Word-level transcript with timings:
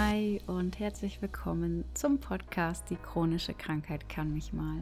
Hi 0.00 0.40
und 0.46 0.78
herzlich 0.78 1.20
willkommen 1.22 1.84
zum 1.92 2.20
Podcast 2.20 2.88
Die 2.88 2.94
chronische 2.94 3.52
Krankheit 3.52 4.08
kann 4.08 4.32
mich 4.32 4.52
mal. 4.52 4.78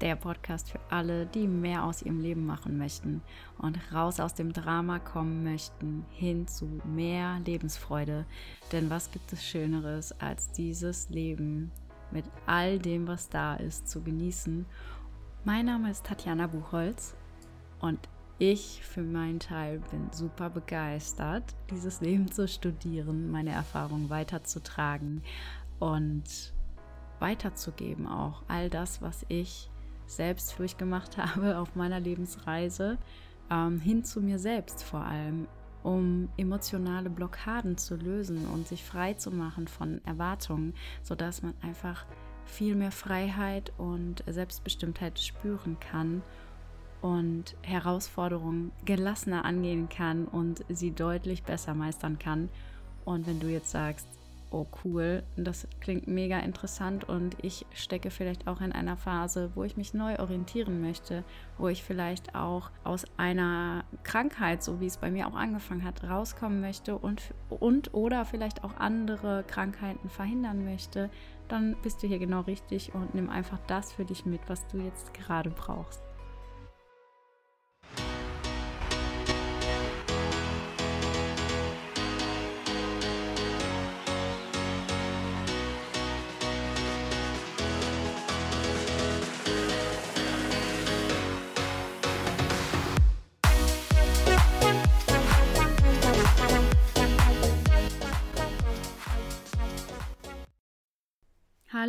Der 0.00 0.16
Podcast 0.16 0.72
für 0.72 0.80
alle, 0.90 1.26
die 1.26 1.46
mehr 1.46 1.84
aus 1.84 2.02
ihrem 2.02 2.18
Leben 2.18 2.46
machen 2.46 2.76
möchten 2.76 3.22
und 3.58 3.78
raus 3.94 4.18
aus 4.18 4.34
dem 4.34 4.52
Drama 4.52 4.98
kommen 4.98 5.44
möchten, 5.44 6.04
hin 6.10 6.48
zu 6.48 6.66
mehr 6.84 7.38
Lebensfreude. 7.46 8.26
Denn 8.72 8.90
was 8.90 9.12
gibt 9.12 9.32
es 9.32 9.46
Schöneres, 9.46 10.10
als 10.20 10.50
dieses 10.50 11.08
Leben 11.10 11.70
mit 12.10 12.24
all 12.46 12.80
dem, 12.80 13.06
was 13.06 13.28
da 13.28 13.54
ist, 13.54 13.88
zu 13.88 14.02
genießen? 14.02 14.66
Mein 15.44 15.66
Name 15.66 15.92
ist 15.92 16.04
Tatjana 16.06 16.48
Buchholz 16.48 17.14
und 17.80 18.00
ich 18.40 18.80
für 18.82 19.02
meinen 19.02 19.38
Teil 19.38 19.80
bin 19.90 20.10
super 20.12 20.48
begeistert, 20.48 21.44
dieses 21.70 22.00
Leben 22.00 22.32
zu 22.32 22.48
studieren, 22.48 23.30
meine 23.30 23.50
Erfahrungen 23.50 24.08
weiterzutragen 24.08 25.22
und 25.78 26.54
weiterzugeben 27.18 28.06
auch 28.06 28.42
all 28.48 28.70
das, 28.70 29.02
was 29.02 29.26
ich 29.28 29.70
selbst 30.06 30.58
durchgemacht 30.58 31.18
habe 31.18 31.58
auf 31.58 31.76
meiner 31.76 32.00
Lebensreise, 32.00 32.96
ähm, 33.50 33.78
hin 33.78 34.04
zu 34.04 34.22
mir 34.22 34.38
selbst 34.38 34.82
vor 34.82 35.00
allem, 35.00 35.46
um 35.82 36.30
emotionale 36.38 37.10
Blockaden 37.10 37.76
zu 37.76 37.94
lösen 37.94 38.46
und 38.46 38.66
sich 38.66 38.84
frei 38.84 39.14
zu 39.14 39.30
machen 39.30 39.68
von 39.68 40.00
Erwartungen, 40.06 40.72
sodass 41.02 41.42
man 41.42 41.52
einfach 41.60 42.06
viel 42.46 42.74
mehr 42.74 42.90
Freiheit 42.90 43.70
und 43.76 44.24
Selbstbestimmtheit 44.26 45.18
spüren 45.20 45.78
kann 45.78 46.22
und 47.02 47.56
Herausforderungen 47.62 48.72
gelassener 48.84 49.44
angehen 49.44 49.88
kann 49.88 50.26
und 50.26 50.64
sie 50.68 50.90
deutlich 50.90 51.42
besser 51.42 51.74
meistern 51.74 52.18
kann. 52.18 52.48
Und 53.04 53.26
wenn 53.26 53.40
du 53.40 53.48
jetzt 53.48 53.70
sagst, 53.70 54.06
oh 54.50 54.66
cool, 54.84 55.22
das 55.36 55.66
klingt 55.80 56.08
mega 56.08 56.38
interessant 56.40 57.08
und 57.08 57.36
ich 57.42 57.66
stecke 57.72 58.10
vielleicht 58.10 58.46
auch 58.48 58.60
in 58.60 58.72
einer 58.72 58.96
Phase, 58.96 59.50
wo 59.54 59.64
ich 59.64 59.76
mich 59.76 59.94
neu 59.94 60.18
orientieren 60.18 60.80
möchte, 60.80 61.24
wo 61.56 61.68
ich 61.68 61.84
vielleicht 61.84 62.34
auch 62.34 62.70
aus 62.84 63.04
einer 63.16 63.84
Krankheit, 64.02 64.62
so 64.62 64.80
wie 64.80 64.86
es 64.86 64.96
bei 64.96 65.10
mir 65.10 65.28
auch 65.28 65.34
angefangen 65.34 65.84
hat, 65.84 66.02
rauskommen 66.04 66.60
möchte 66.60 66.96
und, 66.96 67.22
und 67.48 67.94
oder 67.94 68.24
vielleicht 68.24 68.64
auch 68.64 68.76
andere 68.78 69.44
Krankheiten 69.46 70.08
verhindern 70.08 70.64
möchte, 70.64 71.10
dann 71.48 71.76
bist 71.82 72.02
du 72.02 72.06
hier 72.06 72.18
genau 72.18 72.40
richtig 72.40 72.94
und 72.94 73.14
nimm 73.14 73.30
einfach 73.30 73.58
das 73.66 73.92
für 73.92 74.04
dich 74.04 74.26
mit, 74.26 74.40
was 74.48 74.66
du 74.68 74.78
jetzt 74.78 75.14
gerade 75.14 75.50
brauchst. 75.50 76.09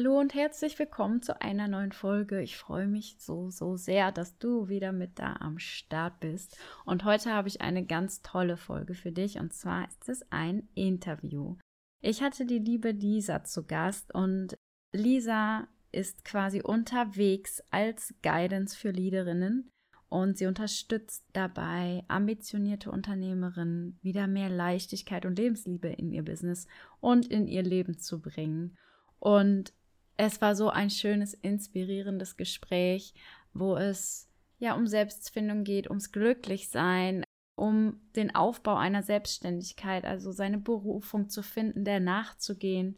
Hallo 0.02 0.20
und 0.20 0.34
herzlich 0.34 0.80
willkommen 0.80 1.22
zu 1.22 1.40
einer 1.44 1.68
neuen 1.68 1.92
Folge. 1.92 2.42
Ich 2.42 2.58
freue 2.58 2.88
mich 2.88 3.18
so, 3.20 3.52
so 3.52 3.78
sehr, 3.78 4.12
dass 4.12 4.36
du 4.40 4.68
wieder 4.68 4.92
mit 4.92 5.20
da 5.20 5.36
am 5.36 5.60
Start 5.60 6.20
bist. 6.20 6.58
Und 6.86 7.06
heute 7.06 7.32
habe 7.32 7.48
ich 7.48 7.62
eine 7.62 7.86
ganz 7.86 8.24
tolle 8.24 8.58
Folge 8.58 8.96
für 8.96 9.12
dich 9.12 9.38
und 9.38 9.54
zwar 9.54 9.88
ist 9.88 10.10
es 10.10 10.26
ein 10.32 10.68
Interview. 10.74 11.56
Ich 12.02 12.24
hatte 12.24 12.48
die 12.48 12.58
liebe 12.58 12.90
Lisa 12.90 13.44
zu 13.44 13.64
Gast 13.64 14.12
und 14.12 14.56
Lisa 14.92 15.68
ist 15.92 16.26
quasi 16.26 16.64
unterwegs 16.64 17.62
als 17.70 18.16
Guidance 18.24 18.76
für 18.76 18.90
Leaderinnen 18.90 19.70
und 20.10 20.36
sie 20.36 20.48
unterstützt 20.48 21.24
dabei 21.34 22.04
ambitionierte 22.08 22.90
Unternehmerinnen 22.90 24.00
wieder 24.02 24.26
mehr 24.26 24.50
Leichtigkeit 24.50 25.28
und 25.28 25.38
Lebensliebe 25.38 25.90
in 25.90 26.12
ihr 26.12 26.26
Business 26.26 26.66
und 27.02 27.28
in 27.28 27.46
ihr 27.46 27.62
Leben 27.62 28.00
zu 28.00 28.20
bringen. 28.20 28.76
Und 29.20 29.72
es 30.18 30.42
war 30.42 30.56
so 30.56 30.70
ein 30.70 30.90
schönes, 30.90 31.34
inspirierendes 31.34 32.38
Gespräch, 32.38 33.14
wo 33.54 33.76
es 33.76 34.30
ja 34.60 34.76
um 34.76 34.88
Selbstfindung 34.88 35.64
geht, 35.64 35.90
ums 35.90 36.12
Glücklichsein, 36.12 37.24
um 37.56 38.02
den 38.16 38.34
Aufbau 38.36 38.76
einer 38.76 39.04
Selbstständigkeit, 39.04 40.06
also 40.06 40.32
seine 40.32 40.58
Berufung 40.58 41.30
zu 41.30 41.44
finden, 41.44 41.84
der 41.86 42.00
nachzugehen. 42.00 42.98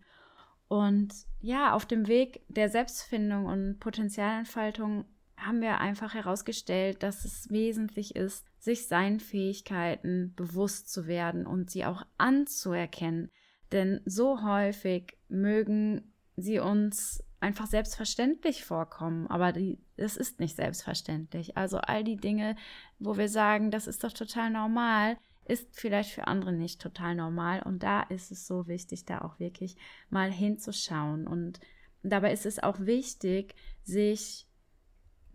Und 0.68 1.14
ja, 1.40 1.74
auf 1.74 1.86
dem 1.86 2.08
Weg 2.08 2.42
der 2.48 2.70
Selbstfindung 2.70 3.46
und 3.46 3.80
Potenzialentfaltung 3.80 5.06
haben 5.38 5.62
wir 5.62 5.80
einfach 5.80 6.14
herausgestellt, 6.14 7.04
dass 7.04 7.26
es 7.26 7.50
wesentlich 7.50 8.16
ist, 8.16 8.46
sich 8.60 8.88
seinen 8.88 9.20
Fähigkeiten 9.20 10.34
bewusst 10.36 10.92
zu 10.92 11.08
werden 11.08 11.46
und 11.46 11.70
sie 11.70 11.86
auch 11.86 12.06
anzuerkennen. 12.18 13.30
Denn 13.72 14.02
so 14.06 14.44
häufig 14.44 15.18
mögen 15.28 16.13
sie 16.36 16.60
uns 16.60 17.24
einfach 17.40 17.68
selbstverständlich 17.68 18.64
vorkommen, 18.64 19.28
aber 19.28 19.52
die, 19.52 19.80
das 19.98 20.18
ist 20.18 20.40
nicht 20.40 20.56
selbstverständlich. 20.56 21.58
Also 21.58 21.78
all 21.78 22.04
die 22.04 22.16
Dinge, 22.16 22.56
wo 23.00 23.18
wir 23.18 23.28
sagen, 23.28 23.70
das 23.70 23.86
ist 23.86 24.04
doch 24.04 24.14
total 24.14 24.50
normal, 24.50 25.18
ist 25.46 25.68
vielleicht 25.74 26.12
für 26.12 26.28
andere 26.28 26.54
nicht 26.54 26.82
total 26.82 27.16
normal. 27.16 27.62
Und 27.64 27.84
da 27.84 28.02
ist 28.04 28.32
es 28.32 28.48
so 28.48 28.68
wichtig, 28.68 29.06
da 29.06 29.22
auch 29.22 29.40
wirklich 29.40 29.76
mal 30.10 30.32
hinzuschauen. 30.32 31.28
Und 31.28 31.60
dabei 32.02 32.32
ist 32.32 32.46
es 32.46 32.64
auch 32.64 32.80
wichtig, 32.80 33.56
sich 33.84 34.48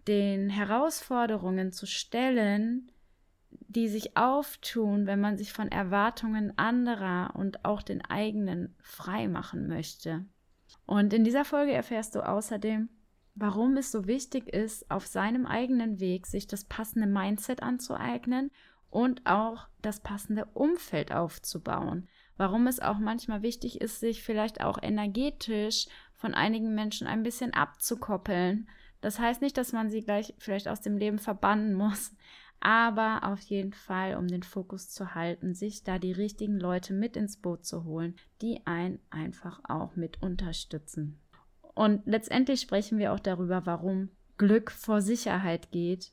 den 0.07 0.49
Herausforderungen 0.49 1.73
zu 1.73 1.87
stellen, 1.87 2.91
die 3.51 3.89
sich 3.89 4.17
auftun, 4.17 5.07
wenn 5.07 5.21
man 5.21 5.37
sich 5.37 5.53
von 5.53 5.69
Erwartungen 5.69 6.57
anderer 6.57 7.35
und 7.35 7.67
auch 7.67 7.83
den 7.83 8.03
eigenen 8.03 8.75
frei 8.81 9.29
machen 9.29 9.69
möchte. 9.69 10.25
Und 10.88 11.12
in 11.12 11.22
dieser 11.22 11.44
Folge 11.44 11.72
erfährst 11.72 12.15
du 12.15 12.26
außerdem, 12.26 12.88
warum 13.34 13.76
es 13.76 13.93
so 13.93 14.06
wichtig 14.06 14.49
ist, 14.49 14.91
auf 14.91 15.06
seinem 15.06 15.44
eigenen 15.44 16.00
Weg 16.00 16.26
sich 16.26 16.47
das 16.47 16.65
passende 16.65 17.06
Mindset 17.06 17.62
anzueignen 17.62 18.50
und 18.88 19.26
auch 19.26 19.69
das 19.82 20.00
passende 20.00 20.47
Umfeld 20.54 21.12
aufzubauen. 21.12 22.09
Warum 22.38 22.66
es 22.66 22.81
auch 22.81 22.99
manchmal 22.99 23.43
wichtig 23.43 23.82
ist, 23.82 24.00
sich 24.00 24.22
vielleicht 24.22 24.62
auch 24.65 24.82
energetisch 24.82 25.88
von 26.15 26.32
einigen 26.32 26.75
Menschen 26.75 27.06
ein 27.06 27.22
bisschen 27.22 27.53
abzukoppeln. 27.53 28.66
Das 29.03 29.19
heißt 29.19 29.43
nicht, 29.43 29.59
dass 29.59 29.75
man 29.75 29.91
sie 29.91 30.00
gleich 30.00 30.32
vielleicht 30.38 30.69
aus 30.69 30.81
dem 30.81 30.97
Leben 30.97 31.19
verbannen 31.19 31.75
muss, 31.75 32.16
aber 32.61 33.21
auf 33.25 33.41
jeden 33.41 33.73
Fall, 33.73 34.17
um 34.17 34.27
den 34.27 34.43
Fokus 34.43 34.91
zu 34.91 35.15
halten, 35.15 35.55
sich 35.55 35.85
da 35.85 35.99
die 35.99 36.13
richtigen 36.13 36.59
Leute 36.59 36.93
mit 36.93 37.17
ins 37.17 37.37
Boot 37.37 37.65
zu 37.65 37.85
holen, 37.85 38.17
die 38.43 38.61
einen 38.67 38.99
einfach 39.11 39.61
auch 39.65 39.97
mit 39.97 40.23
unterstützen. 40.23 41.21
Und 41.75 42.03
letztendlich 42.07 42.61
sprechen 42.61 42.99
wir 42.99 43.13
auch 43.13 43.21
darüber, 43.21 43.65
warum 43.65 44.11
Glück 44.37 44.71
vor 44.71 45.01
Sicherheit 45.01 45.71
geht 45.71 46.13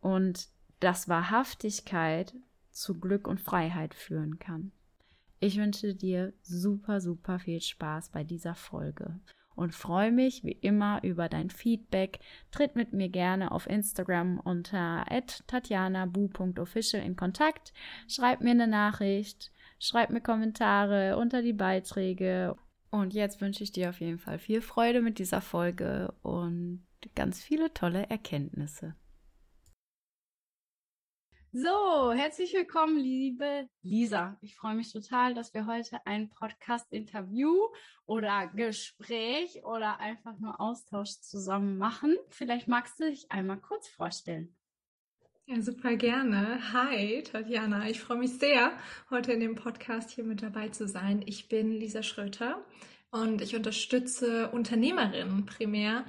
und 0.00 0.48
dass 0.78 1.08
Wahrhaftigkeit 1.08 2.34
zu 2.70 2.98
Glück 2.98 3.26
und 3.26 3.40
Freiheit 3.40 3.94
führen 3.94 4.38
kann. 4.38 4.72
Ich 5.40 5.56
wünsche 5.56 5.94
dir 5.94 6.32
super, 6.42 7.00
super 7.00 7.38
viel 7.38 7.60
Spaß 7.60 8.10
bei 8.10 8.24
dieser 8.24 8.54
Folge 8.54 9.18
und 9.60 9.74
freue 9.74 10.10
mich 10.10 10.42
wie 10.42 10.56
immer 10.60 11.00
über 11.04 11.28
dein 11.28 11.50
Feedback. 11.50 12.20
Tritt 12.50 12.76
mit 12.76 12.94
mir 12.94 13.10
gerne 13.10 13.52
auf 13.52 13.68
Instagram 13.68 14.40
unter 14.40 15.04
tatjanabu.official 15.46 17.02
in 17.02 17.14
Kontakt. 17.14 17.74
Schreib 18.08 18.40
mir 18.40 18.52
eine 18.52 18.66
Nachricht, 18.66 19.52
schreib 19.78 20.08
mir 20.10 20.22
Kommentare 20.22 21.18
unter 21.18 21.42
die 21.42 21.52
Beiträge. 21.52 22.56
Und 22.90 23.12
jetzt 23.12 23.42
wünsche 23.42 23.62
ich 23.62 23.70
dir 23.70 23.90
auf 23.90 24.00
jeden 24.00 24.18
Fall 24.18 24.38
viel 24.38 24.62
Freude 24.62 25.02
mit 25.02 25.18
dieser 25.18 25.42
Folge 25.42 26.14
und 26.22 26.82
ganz 27.14 27.42
viele 27.42 27.72
tolle 27.74 28.08
Erkenntnisse. 28.08 28.94
So, 31.52 32.12
herzlich 32.12 32.54
willkommen, 32.54 32.96
liebe 32.96 33.68
Lisa. 33.82 34.38
Ich 34.40 34.54
freue 34.54 34.76
mich 34.76 34.92
total, 34.92 35.34
dass 35.34 35.52
wir 35.52 35.66
heute 35.66 35.98
ein 36.06 36.30
Podcast-Interview 36.30 37.52
oder 38.06 38.46
Gespräch 38.54 39.64
oder 39.64 39.98
einfach 39.98 40.38
nur 40.38 40.60
Austausch 40.60 41.18
zusammen 41.20 41.76
machen. 41.76 42.16
Vielleicht 42.28 42.68
magst 42.68 43.00
du 43.00 43.10
dich 43.10 43.32
einmal 43.32 43.58
kurz 43.58 43.88
vorstellen. 43.88 44.54
Ja, 45.46 45.60
super 45.60 45.96
gerne. 45.96 46.72
Hi, 46.72 47.24
Tatjana. 47.24 47.88
Ich 47.88 47.98
freue 47.98 48.18
mich 48.18 48.38
sehr, 48.38 48.70
heute 49.10 49.32
in 49.32 49.40
dem 49.40 49.56
Podcast 49.56 50.12
hier 50.12 50.22
mit 50.22 50.42
dabei 50.42 50.68
zu 50.68 50.86
sein. 50.86 51.20
Ich 51.26 51.48
bin 51.48 51.72
Lisa 51.72 52.04
Schröter 52.04 52.64
und 53.10 53.42
ich 53.42 53.56
unterstütze 53.56 54.52
Unternehmerinnen 54.52 55.46
primär 55.46 56.04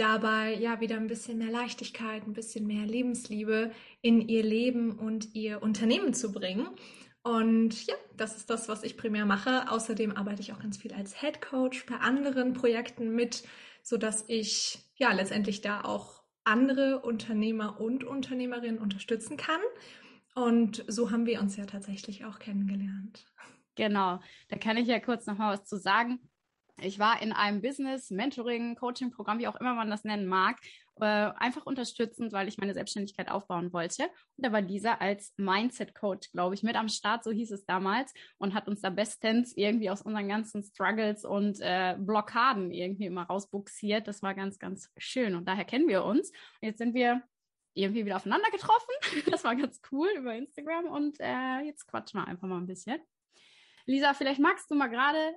dabei 0.00 0.54
ja 0.54 0.80
wieder 0.80 0.96
ein 0.96 1.06
bisschen 1.06 1.38
mehr 1.38 1.50
Leichtigkeit, 1.50 2.26
ein 2.26 2.32
bisschen 2.32 2.66
mehr 2.66 2.86
Lebensliebe 2.86 3.70
in 4.00 4.26
ihr 4.28 4.42
Leben 4.42 4.98
und 4.98 5.34
ihr 5.34 5.62
Unternehmen 5.62 6.14
zu 6.14 6.32
bringen. 6.32 6.68
Und 7.22 7.86
ja, 7.86 7.94
das 8.16 8.36
ist 8.36 8.48
das, 8.48 8.68
was 8.68 8.82
ich 8.82 8.96
primär 8.96 9.26
mache. 9.26 9.70
Außerdem 9.70 10.16
arbeite 10.16 10.40
ich 10.40 10.52
auch 10.52 10.58
ganz 10.58 10.78
viel 10.78 10.94
als 10.94 11.20
Head 11.20 11.42
Coach 11.42 11.84
bei 11.84 11.96
anderen 11.96 12.54
Projekten 12.54 13.14
mit, 13.14 13.44
so 13.82 13.98
dass 13.98 14.24
ich 14.28 14.78
ja 14.94 15.12
letztendlich 15.12 15.60
da 15.60 15.82
auch 15.82 16.22
andere 16.44 17.00
Unternehmer 17.00 17.78
und 17.78 18.04
Unternehmerinnen 18.04 18.78
unterstützen 18.78 19.36
kann. 19.36 19.60
Und 20.34 20.84
so 20.88 21.10
haben 21.10 21.26
wir 21.26 21.40
uns 21.40 21.56
ja 21.56 21.66
tatsächlich 21.66 22.24
auch 22.24 22.38
kennengelernt. 22.38 23.26
Genau, 23.76 24.20
da 24.48 24.56
kann 24.56 24.78
ich 24.78 24.88
ja 24.88 24.98
kurz 24.98 25.26
noch 25.26 25.36
mal 25.36 25.52
was 25.52 25.66
zu 25.66 25.76
sagen. 25.76 26.20
Ich 26.82 26.98
war 26.98 27.20
in 27.22 27.32
einem 27.32 27.62
Business, 27.62 28.10
Mentoring, 28.10 28.74
Coaching-Programm, 28.76 29.38
wie 29.38 29.48
auch 29.48 29.56
immer 29.56 29.74
man 29.74 29.90
das 29.90 30.04
nennen 30.04 30.26
mag, 30.26 30.56
äh, 31.00 31.04
einfach 31.04 31.66
unterstützend, 31.66 32.32
weil 32.32 32.48
ich 32.48 32.58
meine 32.58 32.74
Selbstständigkeit 32.74 33.30
aufbauen 33.30 33.72
wollte. 33.72 34.04
Und 34.36 34.46
da 34.46 34.52
war 34.52 34.60
Lisa 34.60 34.94
als 34.94 35.32
Mindset-Coach, 35.36 36.32
glaube 36.32 36.54
ich, 36.54 36.62
mit 36.62 36.76
am 36.76 36.88
Start, 36.88 37.24
so 37.24 37.30
hieß 37.30 37.50
es 37.52 37.64
damals, 37.64 38.12
und 38.38 38.54
hat 38.54 38.68
uns 38.68 38.80
da 38.80 38.90
bestens 38.90 39.56
irgendwie 39.56 39.90
aus 39.90 40.02
unseren 40.02 40.28
ganzen 40.28 40.62
Struggles 40.62 41.24
und 41.24 41.58
äh, 41.60 41.96
Blockaden 41.98 42.70
irgendwie 42.70 43.06
immer 43.06 43.24
rausbuxiert. 43.24 44.08
Das 44.08 44.22
war 44.22 44.34
ganz, 44.34 44.58
ganz 44.58 44.90
schön. 44.96 45.34
Und 45.34 45.48
daher 45.48 45.64
kennen 45.64 45.88
wir 45.88 46.04
uns. 46.04 46.30
Und 46.30 46.68
jetzt 46.68 46.78
sind 46.78 46.94
wir 46.94 47.22
irgendwie 47.74 48.04
wieder 48.04 48.16
aufeinander 48.16 48.50
getroffen. 48.50 48.92
Das 49.30 49.44
war 49.44 49.54
ganz 49.56 49.80
cool 49.90 50.08
über 50.16 50.34
Instagram 50.34 50.86
und 50.86 51.18
äh, 51.20 51.60
jetzt 51.60 51.86
quatschen 51.86 52.20
wir 52.20 52.26
einfach 52.26 52.48
mal 52.48 52.58
ein 52.58 52.66
bisschen. 52.66 53.00
Lisa, 53.86 54.12
vielleicht 54.14 54.40
magst 54.40 54.70
du 54.70 54.74
mal 54.74 54.88
gerade 54.88 55.34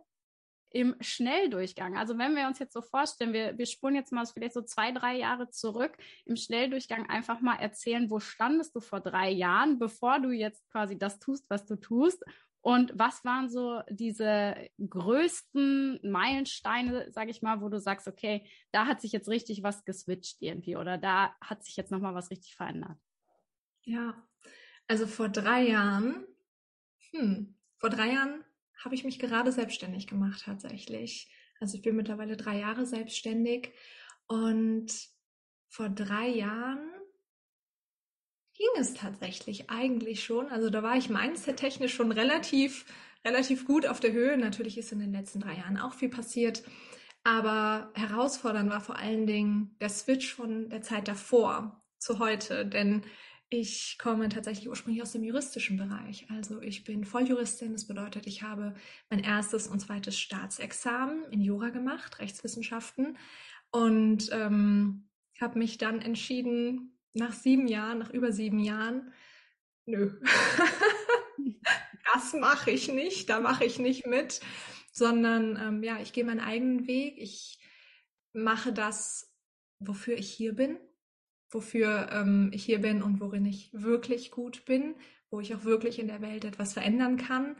im 0.73 0.95
Schnelldurchgang. 0.99 1.97
Also 1.97 2.17
wenn 2.17 2.35
wir 2.35 2.47
uns 2.47 2.59
jetzt 2.59 2.73
so 2.73 2.81
vorstellen, 2.81 3.31
wir, 3.31 3.57
wir 3.57 3.67
spulen 3.67 3.95
jetzt 3.95 4.11
mal 4.11 4.25
vielleicht 4.25 4.53
so 4.53 4.63
zwei, 4.63 4.91
drei 4.91 5.15
Jahre 5.17 5.49
zurück, 5.49 5.95
im 6.25 6.35
Schnelldurchgang 6.35 7.07
einfach 7.07 7.41
mal 7.41 7.55
erzählen, 7.55 8.09
wo 8.09 8.19
standest 8.19 8.75
du 8.75 8.79
vor 8.79 8.99
drei 8.99 9.29
Jahren, 9.29 9.77
bevor 9.77 10.19
du 10.19 10.31
jetzt 10.31 10.67
quasi 10.71 10.97
das 10.97 11.19
tust, 11.19 11.45
was 11.49 11.65
du 11.65 11.75
tust 11.75 12.23
und 12.61 12.91
was 12.95 13.23
waren 13.23 13.49
so 13.49 13.81
diese 13.89 14.55
größten 14.79 15.99
Meilensteine, 16.03 17.11
sage 17.11 17.29
ich 17.29 17.43
mal, 17.43 17.61
wo 17.61 17.69
du 17.69 17.79
sagst, 17.79 18.07
okay, 18.07 18.49
da 18.71 18.87
hat 18.87 18.99
sich 18.99 19.11
jetzt 19.11 19.29
richtig 19.29 19.61
was 19.61 19.85
geswitcht 19.85 20.37
irgendwie 20.41 20.75
oder 20.75 20.97
da 20.97 21.35
hat 21.39 21.63
sich 21.63 21.75
jetzt 21.75 21.91
noch 21.91 21.99
mal 21.99 22.15
was 22.15 22.31
richtig 22.31 22.55
verändert? 22.55 22.97
Ja, 23.83 24.15
also 24.87 25.05
vor 25.05 25.29
drei 25.29 25.67
Jahren, 25.67 26.25
hm, 27.11 27.55
vor 27.77 27.91
drei 27.91 28.13
Jahren 28.13 28.43
habe 28.83 28.95
ich 28.95 29.03
mich 29.03 29.19
gerade 29.19 29.51
selbstständig 29.51 30.07
gemacht 30.07 30.43
tatsächlich. 30.45 31.29
Also 31.59 31.75
ich 31.75 31.81
bin 31.81 31.95
mittlerweile 31.95 32.35
drei 32.35 32.59
Jahre 32.59 32.85
selbstständig 32.85 33.71
und 34.27 34.91
vor 35.69 35.89
drei 35.89 36.27
Jahren 36.27 36.89
ging 38.55 38.67
es 38.77 38.93
tatsächlich 38.93 39.69
eigentlich 39.69 40.23
schon. 40.23 40.47
Also 40.49 40.69
da 40.69 40.83
war 40.83 40.95
ich 40.97 41.09
mindset-technisch 41.09 41.93
schon 41.93 42.11
relativ, 42.11 42.85
relativ 43.25 43.65
gut 43.65 43.85
auf 43.87 43.99
der 43.99 44.11
Höhe. 44.11 44.37
Natürlich 44.37 44.77
ist 44.77 44.91
in 44.91 44.99
den 44.99 45.11
letzten 45.11 45.39
drei 45.39 45.55
Jahren 45.55 45.77
auch 45.77 45.93
viel 45.93 46.09
passiert. 46.09 46.63
Aber 47.23 47.91
herausfordernd 47.95 48.69
war 48.69 48.81
vor 48.81 48.97
allen 48.97 49.25
Dingen 49.25 49.75
der 49.79 49.89
Switch 49.89 50.33
von 50.33 50.69
der 50.69 50.81
Zeit 50.81 51.07
davor 51.07 51.81
zu 51.97 52.19
heute. 52.19 52.65
Denn 52.65 53.03
ich 53.53 53.99
komme 53.99 54.29
tatsächlich 54.29 54.67
ursprünglich 54.67 55.03
aus 55.03 55.11
dem 55.11 55.23
juristischen 55.23 55.77
Bereich. 55.77 56.25
Also 56.31 56.59
ich 56.59 56.83
bin 56.83 57.05
Volljuristin. 57.05 57.73
Das 57.73 57.85
bedeutet, 57.85 58.25
ich 58.25 58.41
habe 58.41 58.73
mein 59.11 59.19
erstes 59.19 59.67
und 59.67 59.79
zweites 59.79 60.17
Staatsexamen 60.17 61.25
in 61.31 61.39
Jura 61.39 61.69
gemacht, 61.69 62.17
Rechtswissenschaften. 62.19 63.15
Und 63.69 64.29
ähm, 64.31 65.07
habe 65.39 65.59
mich 65.59 65.77
dann 65.77 66.01
entschieden, 66.01 66.97
nach 67.13 67.31
sieben 67.31 67.67
Jahren, 67.67 67.99
nach 67.99 68.09
über 68.09 68.31
sieben 68.31 68.57
Jahren, 68.57 69.13
nö, 69.85 70.19
das 72.13 72.33
mache 72.33 72.71
ich 72.71 72.87
nicht, 72.87 73.29
da 73.29 73.39
mache 73.39 73.65
ich 73.65 73.77
nicht 73.77 74.07
mit, 74.07 74.41
sondern 74.91 75.59
ähm, 75.61 75.83
ja, 75.83 75.99
ich 76.01 76.11
gehe 76.11 76.25
meinen 76.25 76.39
eigenen 76.39 76.87
Weg. 76.87 77.19
Ich 77.19 77.59
mache 78.33 78.73
das, 78.73 79.31
wofür 79.77 80.17
ich 80.17 80.31
hier 80.31 80.53
bin 80.53 80.79
wofür 81.53 82.09
ähm, 82.11 82.49
ich 82.53 82.63
hier 82.63 82.79
bin 82.79 83.01
und 83.01 83.19
worin 83.19 83.45
ich 83.45 83.69
wirklich 83.73 84.31
gut 84.31 84.65
bin, 84.65 84.95
wo 85.29 85.39
ich 85.39 85.53
auch 85.55 85.63
wirklich 85.63 85.99
in 85.99 86.07
der 86.07 86.21
Welt 86.21 86.45
etwas 86.45 86.73
verändern 86.73 87.17
kann. 87.17 87.55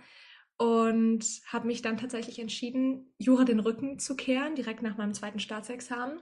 Und 0.58 1.26
habe 1.48 1.68
mich 1.68 1.82
dann 1.82 1.98
tatsächlich 1.98 2.40
entschieden, 2.40 3.14
Jura 3.18 3.44
den 3.44 3.60
Rücken 3.60 3.98
zu 4.00 4.16
kehren, 4.16 4.56
direkt 4.56 4.84
nach 4.84 4.98
meinem 4.98 5.14
zweiten 5.14 5.40
Staatsexamen. 5.40 6.22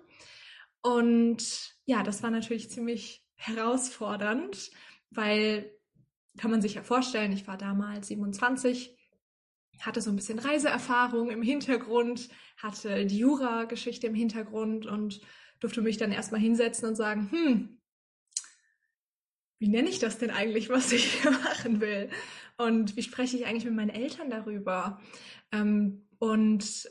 Und 0.82 1.76
ja, 1.86 2.02
das 2.02 2.24
war 2.24 2.32
natürlich 2.32 2.70
ziemlich 2.70 3.26
herausfordernd, 3.36 4.72
weil 5.10 5.72
kann 6.38 6.52
man 6.52 6.62
sich 6.62 6.76
ja 6.76 6.84
vorstellen, 6.84 7.34
ich 7.34 7.48
war 7.48 7.58
damals 7.58 8.08
27, 8.08 8.98
hatte 9.82 10.02
so 10.02 10.10
ein 10.12 10.16
bisschen 10.16 10.40
Reiseerfahrung 10.40 11.30
im 11.30 11.42
Hintergrund, 11.42 12.30
hatte 12.58 13.06
die 13.06 13.18
Jura-Geschichte 13.18 14.08
im 14.08 14.16
Hintergrund 14.16 14.86
und 14.86 15.22
durfte 15.62 15.82
mich 15.82 15.96
dann 15.98 16.12
erstmal 16.12 16.42
hinsetzen 16.42 16.90
und 16.90 16.96
sagen, 16.96 17.30
hm, 17.32 17.82
wie 19.60 19.70
nenne 19.70 19.90
ich 19.90 20.00
das 20.00 20.18
denn 20.18 20.32
eigentlich, 20.32 20.70
was 20.70 20.92
ich 20.92 21.22
hier 21.22 21.32
machen 21.44 21.80
will? 21.80 22.10
Und 22.58 22.98
wie 22.98 23.04
spreche 23.04 23.38
ich 23.38 23.46
eigentlich 23.46 23.66
mit 23.66 23.76
meinen 23.76 23.90
Eltern 23.90 24.30
darüber? 24.30 25.00
Ähm, 25.52 26.08
und 26.20 26.90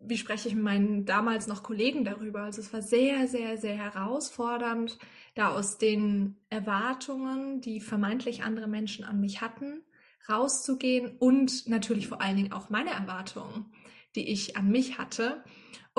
wie 0.00 0.16
spreche 0.16 0.48
ich 0.48 0.54
mit 0.54 0.64
meinen 0.64 1.04
damals 1.04 1.46
noch 1.46 1.62
Kollegen 1.62 2.04
darüber? 2.04 2.42
Also 2.42 2.62
es 2.62 2.72
war 2.72 2.82
sehr, 2.82 3.28
sehr, 3.28 3.58
sehr 3.58 3.76
herausfordernd, 3.76 4.98
da 5.34 5.50
aus 5.50 5.76
den 5.76 6.36
Erwartungen, 6.48 7.60
die 7.60 7.80
vermeintlich 7.80 8.42
andere 8.42 8.68
Menschen 8.68 9.04
an 9.04 9.20
mich 9.20 9.42
hatten, 9.42 9.82
rauszugehen 10.28 11.16
und 11.18 11.68
natürlich 11.68 12.08
vor 12.08 12.22
allen 12.22 12.36
Dingen 12.36 12.52
auch 12.52 12.70
meine 12.70 12.90
Erwartungen, 12.90 13.66
die 14.14 14.30
ich 14.30 14.56
an 14.56 14.68
mich 14.68 14.98
hatte 14.98 15.42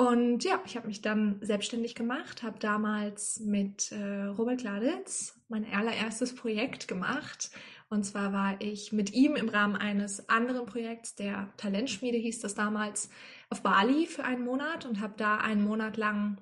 und 0.00 0.44
ja, 0.44 0.62
ich 0.64 0.78
habe 0.78 0.86
mich 0.86 1.02
dann 1.02 1.36
selbstständig 1.42 1.94
gemacht, 1.94 2.42
habe 2.42 2.58
damals 2.58 3.38
mit 3.40 3.92
äh, 3.92 4.24
Robert 4.28 4.60
Gladitz 4.60 5.38
mein 5.48 5.70
allererstes 5.70 6.34
Projekt 6.34 6.88
gemacht. 6.88 7.50
Und 7.90 8.04
zwar 8.04 8.32
war 8.32 8.58
ich 8.62 8.92
mit 8.92 9.12
ihm 9.12 9.36
im 9.36 9.50
Rahmen 9.50 9.76
eines 9.76 10.26
anderen 10.30 10.64
Projekts, 10.64 11.16
der 11.16 11.52
Talentschmiede 11.58 12.16
hieß 12.16 12.40
das 12.40 12.54
damals, 12.54 13.10
auf 13.50 13.62
Bali 13.62 14.06
für 14.06 14.24
einen 14.24 14.42
Monat 14.42 14.86
und 14.86 15.00
habe 15.00 15.12
da 15.18 15.36
einen 15.36 15.62
Monat 15.62 15.98
lang 15.98 16.40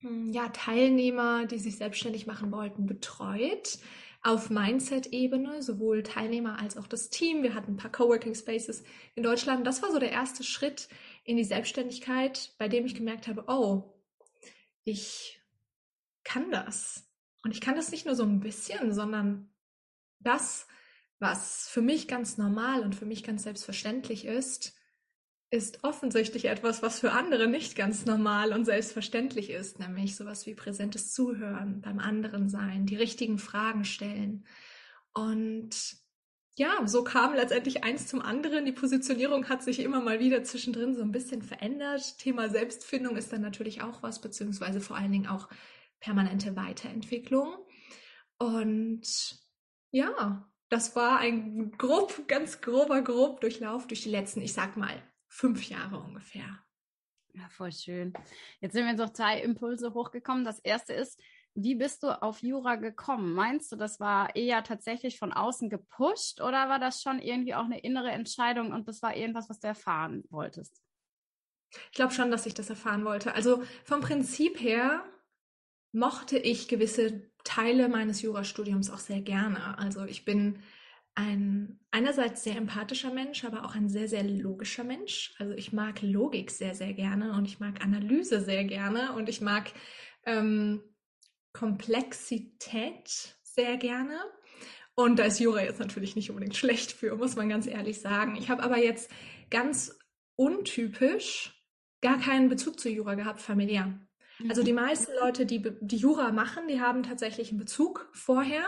hm, 0.00 0.32
ja, 0.32 0.48
Teilnehmer, 0.48 1.46
die 1.46 1.60
sich 1.60 1.76
selbstständig 1.76 2.26
machen 2.26 2.50
wollten, 2.50 2.86
betreut 2.86 3.78
auf 4.22 4.50
Mindset-Ebene, 4.50 5.62
sowohl 5.62 6.02
Teilnehmer 6.02 6.58
als 6.58 6.76
auch 6.76 6.86
das 6.86 7.08
Team. 7.08 7.42
Wir 7.42 7.54
hatten 7.54 7.72
ein 7.72 7.76
paar 7.76 7.92
Coworking 7.92 8.34
Spaces 8.34 8.82
in 9.14 9.22
Deutschland. 9.22 9.66
Das 9.66 9.82
war 9.82 9.90
so 9.90 9.98
der 9.98 10.12
erste 10.12 10.44
Schritt 10.44 10.88
in 11.24 11.36
die 11.36 11.44
Selbstständigkeit, 11.44 12.52
bei 12.58 12.68
dem 12.68 12.84
ich 12.84 12.94
gemerkt 12.94 13.28
habe, 13.28 13.44
oh, 13.48 13.94
ich 14.84 15.40
kann 16.24 16.50
das. 16.50 17.06
Und 17.42 17.52
ich 17.52 17.60
kann 17.62 17.76
das 17.76 17.90
nicht 17.90 18.04
nur 18.04 18.14
so 18.14 18.24
ein 18.24 18.40
bisschen, 18.40 18.92
sondern 18.92 19.50
das, 20.18 20.66
was 21.18 21.68
für 21.68 21.80
mich 21.80 22.06
ganz 22.06 22.36
normal 22.36 22.82
und 22.82 22.94
für 22.94 23.06
mich 23.06 23.24
ganz 23.24 23.44
selbstverständlich 23.44 24.26
ist, 24.26 24.74
ist 25.50 25.82
offensichtlich 25.82 26.44
etwas, 26.44 26.82
was 26.82 27.00
für 27.00 27.10
andere 27.12 27.48
nicht 27.48 27.74
ganz 27.74 28.06
normal 28.06 28.52
und 28.52 28.64
selbstverständlich 28.64 29.50
ist, 29.50 29.80
nämlich 29.80 30.14
sowas 30.14 30.46
wie 30.46 30.54
präsentes 30.54 31.12
Zuhören, 31.12 31.80
beim 31.80 31.98
anderen 31.98 32.48
sein, 32.48 32.86
die 32.86 32.96
richtigen 32.96 33.38
Fragen 33.38 33.84
stellen. 33.84 34.46
Und 35.12 35.96
ja, 36.54 36.86
so 36.86 37.02
kam 37.02 37.34
letztendlich 37.34 37.82
eins 37.82 38.06
zum 38.06 38.20
anderen. 38.20 38.64
Die 38.64 38.72
Positionierung 38.72 39.48
hat 39.48 39.62
sich 39.62 39.80
immer 39.80 40.00
mal 40.00 40.20
wieder 40.20 40.44
zwischendrin 40.44 40.94
so 40.94 41.02
ein 41.02 41.10
bisschen 41.10 41.42
verändert. 41.42 42.18
Thema 42.18 42.48
Selbstfindung 42.48 43.16
ist 43.16 43.32
dann 43.32 43.40
natürlich 43.40 43.82
auch 43.82 44.02
was, 44.04 44.20
beziehungsweise 44.20 44.80
vor 44.80 44.96
allen 44.96 45.10
Dingen 45.10 45.26
auch 45.26 45.48
permanente 45.98 46.54
Weiterentwicklung. 46.54 47.56
Und 48.38 49.02
ja, 49.90 50.48
das 50.68 50.94
war 50.94 51.18
ein 51.18 51.72
grob, 51.72 52.28
ganz 52.28 52.60
grober, 52.60 53.02
grob 53.02 53.40
Durchlauf 53.40 53.88
durch 53.88 54.02
die 54.02 54.10
letzten, 54.10 54.40
ich 54.40 54.52
sag 54.52 54.76
mal, 54.76 55.02
fünf 55.30 55.68
Jahre 55.68 55.98
ungefähr. 55.98 56.58
Ja, 57.32 57.48
voll 57.48 57.72
schön. 57.72 58.12
Jetzt 58.60 58.72
sind 58.72 58.84
mir 58.84 58.94
noch 58.94 59.12
zwei 59.12 59.40
Impulse 59.40 59.94
hochgekommen. 59.94 60.44
Das 60.44 60.58
erste 60.58 60.92
ist, 60.92 61.18
wie 61.54 61.76
bist 61.76 62.02
du 62.02 62.22
auf 62.22 62.42
Jura 62.42 62.76
gekommen? 62.76 63.32
Meinst 63.32 63.70
du, 63.72 63.76
das 63.76 64.00
war 64.00 64.34
eher 64.34 64.62
tatsächlich 64.64 65.18
von 65.18 65.32
außen 65.32 65.70
gepusht 65.70 66.40
oder 66.40 66.68
war 66.68 66.78
das 66.78 67.02
schon 67.02 67.20
irgendwie 67.20 67.54
auch 67.54 67.64
eine 67.64 67.80
innere 67.80 68.10
Entscheidung 68.10 68.72
und 68.72 68.88
das 68.88 69.02
war 69.02 69.16
irgendwas, 69.16 69.48
was 69.48 69.60
du 69.60 69.68
erfahren 69.68 70.24
wolltest? 70.30 70.82
Ich 71.70 71.92
glaube 71.92 72.12
schon, 72.12 72.30
dass 72.30 72.46
ich 72.46 72.54
das 72.54 72.68
erfahren 72.68 73.04
wollte. 73.04 73.34
Also 73.34 73.62
vom 73.84 74.00
Prinzip 74.00 74.60
her 74.60 75.04
mochte 75.92 76.38
ich 76.38 76.68
gewisse 76.68 77.30
Teile 77.44 77.88
meines 77.88 78.22
Jurastudiums 78.22 78.90
auch 78.90 78.98
sehr 78.98 79.20
gerne. 79.20 79.78
Also 79.78 80.04
ich 80.04 80.24
bin 80.24 80.62
ein 81.14 81.80
einerseits 81.90 82.44
sehr 82.44 82.56
empathischer 82.56 83.12
Mensch, 83.12 83.44
aber 83.44 83.64
auch 83.64 83.74
ein 83.74 83.88
sehr, 83.88 84.08
sehr 84.08 84.22
logischer 84.22 84.84
Mensch. 84.84 85.34
Also 85.38 85.52
ich 85.54 85.72
mag 85.72 86.02
Logik 86.02 86.50
sehr, 86.50 86.74
sehr 86.74 86.92
gerne 86.92 87.32
und 87.32 87.44
ich 87.44 87.60
mag 87.60 87.82
Analyse 87.84 88.40
sehr 88.40 88.64
gerne 88.64 89.12
und 89.14 89.28
ich 89.28 89.40
mag 89.40 89.72
ähm, 90.24 90.82
Komplexität 91.52 93.36
sehr 93.42 93.76
gerne. 93.76 94.18
Und 94.94 95.18
da 95.18 95.24
ist 95.24 95.40
Jura 95.40 95.62
jetzt 95.62 95.80
natürlich 95.80 96.14
nicht 96.14 96.30
unbedingt 96.30 96.56
schlecht 96.56 96.92
für, 96.92 97.16
muss 97.16 97.36
man 97.36 97.48
ganz 97.48 97.66
ehrlich 97.66 98.00
sagen. 98.00 98.36
Ich 98.36 98.50
habe 98.50 98.62
aber 98.62 98.78
jetzt 98.78 99.10
ganz 99.50 99.98
untypisch 100.36 101.56
gar 102.00 102.18
keinen 102.18 102.48
Bezug 102.48 102.78
zu 102.80 102.88
Jura 102.88 103.14
gehabt, 103.14 103.40
familiär. 103.40 103.98
Also 104.48 104.62
die 104.62 104.72
mhm. 104.72 104.80
meisten 104.80 105.12
Leute, 105.20 105.44
die, 105.44 105.62
die 105.80 105.96
Jura 105.96 106.32
machen, 106.32 106.66
die 106.68 106.80
haben 106.80 107.02
tatsächlich 107.02 107.50
einen 107.50 107.58
Bezug 107.58 108.08
vorher. 108.12 108.62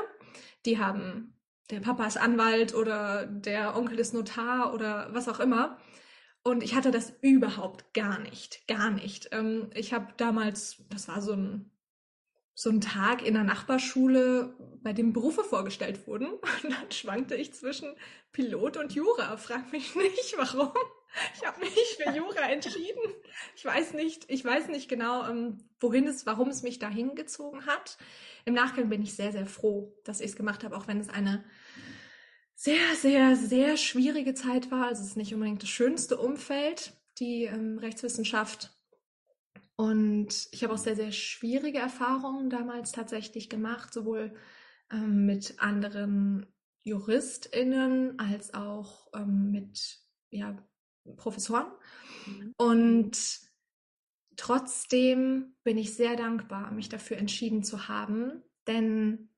Die 0.66 0.78
haben, 0.78 1.34
der 1.72 1.80
Papa 1.80 2.06
ist 2.06 2.18
Anwalt 2.18 2.74
oder 2.74 3.26
der 3.26 3.76
Onkel 3.76 3.98
ist 3.98 4.12
Notar 4.12 4.74
oder 4.74 5.08
was 5.12 5.26
auch 5.26 5.40
immer. 5.40 5.78
Und 6.42 6.62
ich 6.62 6.74
hatte 6.74 6.90
das 6.90 7.14
überhaupt 7.22 7.94
gar 7.94 8.18
nicht, 8.18 8.66
gar 8.68 8.90
nicht. 8.90 9.30
Ähm, 9.32 9.70
ich 9.74 9.94
habe 9.94 10.08
damals, 10.18 10.82
das 10.90 11.08
war 11.08 11.22
so 11.22 11.32
ein, 11.32 11.70
so 12.52 12.68
ein 12.68 12.82
Tag 12.82 13.24
in 13.24 13.32
der 13.32 13.44
Nachbarschule, 13.44 14.54
bei 14.82 14.92
dem 14.92 15.14
Berufe 15.14 15.44
vorgestellt 15.44 16.06
wurden. 16.06 16.26
Und 16.62 16.72
dann 16.72 16.90
schwankte 16.90 17.36
ich 17.36 17.54
zwischen 17.54 17.94
Pilot 18.32 18.76
und 18.76 18.92
Jura. 18.92 19.36
Frag 19.38 19.72
mich 19.72 19.94
nicht, 19.94 20.34
warum. 20.36 20.72
Ich 21.36 21.46
habe 21.46 21.60
mich 21.60 21.98
für 21.98 22.10
Jura 22.10 22.50
entschieden. 22.50 23.14
Ich 23.54 23.64
weiß 23.64 23.94
nicht, 23.94 24.24
ich 24.28 24.44
weiß 24.44 24.68
nicht 24.68 24.88
genau, 24.88 25.26
ähm, 25.28 25.58
wohin 25.80 26.06
es, 26.06 26.26
warum 26.26 26.48
es 26.48 26.62
mich 26.62 26.78
dahin 26.78 27.14
gezogen 27.14 27.66
hat. 27.66 27.98
Im 28.44 28.54
Nachgang 28.54 28.88
bin 28.88 29.02
ich 29.02 29.14
sehr, 29.14 29.32
sehr 29.32 29.46
froh, 29.46 29.94
dass 30.04 30.20
ich 30.20 30.30
es 30.30 30.36
gemacht 30.36 30.64
habe, 30.64 30.76
auch 30.76 30.88
wenn 30.88 31.00
es 31.00 31.08
eine 31.08 31.44
sehr, 32.62 32.95
sehr, 32.95 33.35
sehr 33.35 33.76
schwierige 33.76 34.35
Zeit 34.35 34.71
war. 34.71 34.87
Also 34.87 35.02
es 35.02 35.09
ist 35.09 35.16
nicht 35.16 35.35
unbedingt 35.35 35.64
das 35.64 35.69
schönste 35.69 36.16
Umfeld, 36.16 36.97
die 37.19 37.47
ähm, 37.47 37.76
Rechtswissenschaft. 37.78 38.73
Und 39.75 40.49
ich 40.52 40.62
habe 40.62 40.73
auch 40.73 40.78
sehr, 40.78 40.95
sehr 40.95 41.11
schwierige 41.11 41.78
Erfahrungen 41.78 42.50
damals 42.50 42.92
tatsächlich 42.92 43.50
gemacht, 43.50 43.92
sowohl 43.92 44.37
ähm, 44.92 45.26
mit 45.26 45.61
anderen 45.61 46.47
JuristInnen 46.85 48.21
als 48.21 48.54
auch 48.54 49.09
ähm, 49.12 49.50
mit 49.50 49.99
ja, 50.31 50.57
Professoren. 51.16 51.66
Mhm. 52.26 52.54
Und 52.59 53.40
trotzdem 54.37 55.57
bin 55.64 55.78
ich 55.78 55.97
sehr 55.97 56.14
dankbar, 56.14 56.71
mich 56.71 56.88
dafür 56.88 57.16
entschieden 57.16 57.64
zu 57.64 57.88
haben, 57.88 58.40
denn 58.69 59.31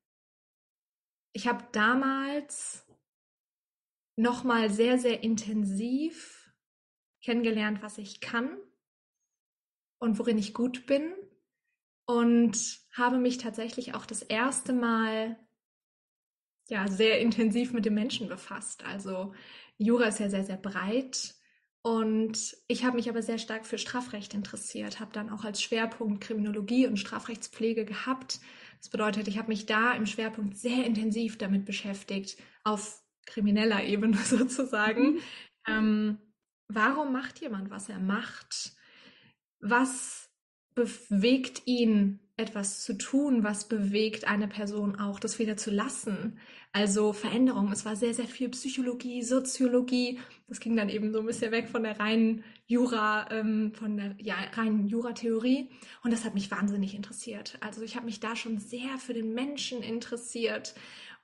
ich 1.33 1.47
habe 1.47 1.65
damals 1.71 2.84
nochmal 4.15 4.69
sehr, 4.69 4.97
sehr 4.97 5.23
intensiv 5.23 6.51
kennengelernt, 7.21 7.81
was 7.81 7.97
ich 7.97 8.21
kann 8.21 8.57
und 9.99 10.19
worin 10.19 10.37
ich 10.37 10.53
gut 10.53 10.85
bin 10.85 11.13
und 12.05 12.79
habe 12.93 13.17
mich 13.17 13.37
tatsächlich 13.37 13.93
auch 13.95 14.05
das 14.05 14.21
erste 14.21 14.73
Mal 14.73 15.37
ja 16.67 16.87
sehr 16.87 17.19
intensiv 17.19 17.73
mit 17.73 17.85
dem 17.85 17.93
Menschen 17.93 18.27
befasst. 18.27 18.85
Also 18.85 19.33
Jura 19.77 20.05
ist 20.05 20.19
ja 20.19 20.29
sehr, 20.29 20.43
sehr 20.43 20.57
breit 20.57 21.35
und 21.81 22.57
ich 22.67 22.83
habe 22.83 22.95
mich 22.95 23.09
aber 23.09 23.21
sehr 23.21 23.37
stark 23.37 23.65
für 23.65 23.77
Strafrecht 23.77 24.33
interessiert, 24.33 24.99
habe 24.99 25.11
dann 25.13 25.29
auch 25.29 25.43
als 25.43 25.61
Schwerpunkt 25.61 26.21
Kriminologie 26.21 26.87
und 26.87 26.97
Strafrechtspflege 26.97 27.85
gehabt. 27.85 28.39
Das 28.79 28.89
bedeutet, 28.89 29.27
ich 29.27 29.37
habe 29.37 29.49
mich 29.49 29.65
da 29.65 29.93
im 29.93 30.05
Schwerpunkt 30.05 30.57
sehr 30.57 30.85
intensiv 30.85 31.37
damit 31.37 31.65
beschäftigt, 31.65 32.37
auf 32.63 33.04
krimineller 33.25 33.83
Ebene 33.83 34.17
sozusagen. 34.23 35.13
Mhm. 35.13 35.19
Ähm, 35.67 36.17
warum 36.67 37.13
macht 37.13 37.39
jemand, 37.41 37.69
was 37.69 37.89
er 37.89 37.99
macht? 37.99 38.73
Was 39.59 40.29
bewegt 40.75 41.63
ihn, 41.65 42.19
etwas 42.37 42.83
zu 42.83 42.97
tun? 42.97 43.43
Was 43.43 43.67
bewegt 43.67 44.25
eine 44.27 44.47
Person 44.47 44.99
auch, 44.99 45.19
das 45.19 45.39
wieder 45.39 45.57
zu 45.57 45.71
lassen? 45.71 46.37
Also 46.73 47.13
Veränderung. 47.13 47.71
Es 47.71 47.85
war 47.85 47.95
sehr, 47.95 48.13
sehr 48.13 48.27
viel 48.27 48.49
Psychologie, 48.49 49.23
Soziologie. 49.23 50.19
Das 50.47 50.59
ging 50.59 50.75
dann 50.75 50.89
eben 50.89 51.13
so 51.13 51.21
ein 51.21 51.25
bisschen 51.25 51.53
weg 51.53 51.69
von 51.69 51.83
der 51.83 51.97
reinen 51.97 52.43
Jura, 52.67 53.31
ähm, 53.31 53.73
von 53.73 53.95
der 53.95 54.15
ja, 54.19 54.35
reinen 54.53 54.87
Juratheorie. 54.87 55.69
Und 56.03 56.11
das 56.11 56.25
hat 56.25 56.33
mich 56.33 56.51
wahnsinnig 56.51 56.93
interessiert. 56.93 57.57
Also 57.61 57.81
ich 57.81 57.95
habe 57.95 58.05
mich 58.05 58.19
da 58.19 58.35
schon 58.35 58.59
sehr 58.59 58.97
für 58.97 59.13
den 59.13 59.33
Menschen 59.33 59.81
interessiert 59.81 60.75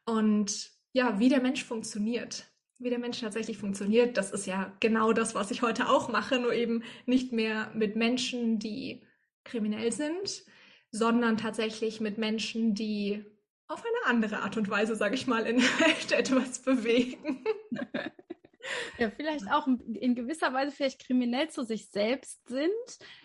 und 0.06 0.72
ja, 0.94 1.20
wie 1.20 1.30
der 1.30 1.42
Mensch 1.42 1.64
funktioniert. 1.64 2.48
Wie 2.80 2.90
der 2.90 3.00
Mensch 3.00 3.20
tatsächlich 3.20 3.58
funktioniert, 3.58 4.18
das 4.18 4.32
ist 4.32 4.48
ja 4.48 4.76
genau 4.80 5.14
das, 5.14 5.36
was 5.36 5.52
ich 5.52 5.62
heute 5.62 5.88
auch 5.88 6.10
mache, 6.10 6.40
nur 6.40 6.54
eben 6.54 6.84
nicht 7.06 7.32
mehr 7.32 7.72
mit 7.76 7.96
Menschen, 7.96 8.58
die 8.58 9.04
kriminell 9.44 9.92
sind, 9.92 10.44
sondern 10.90 11.38
tatsächlich 11.38 12.02
mit 12.02 12.18
Menschen, 12.18 12.74
die 12.74 13.24
auf 13.68 13.84
eine 13.84 14.10
andere 14.10 14.40
Art 14.40 14.58
und 14.58 14.70
Weise, 14.70 14.96
sage 14.96 15.16
ich 15.16 15.28
mal, 15.28 15.46
in 15.46 15.58
der 15.58 15.80
Welt 15.80 16.12
etwas 16.18 16.60
bewegen. 16.60 17.44
Ja, 18.98 19.10
vielleicht 19.10 19.52
auch 19.52 19.68
in 19.68 20.16
gewisser 20.16 20.54
Weise 20.54 20.76
vielleicht 20.76 21.06
kriminell 21.06 21.50
zu 21.50 21.64
sich 21.64 21.90
selbst 21.90 22.48
sind, 22.48 22.72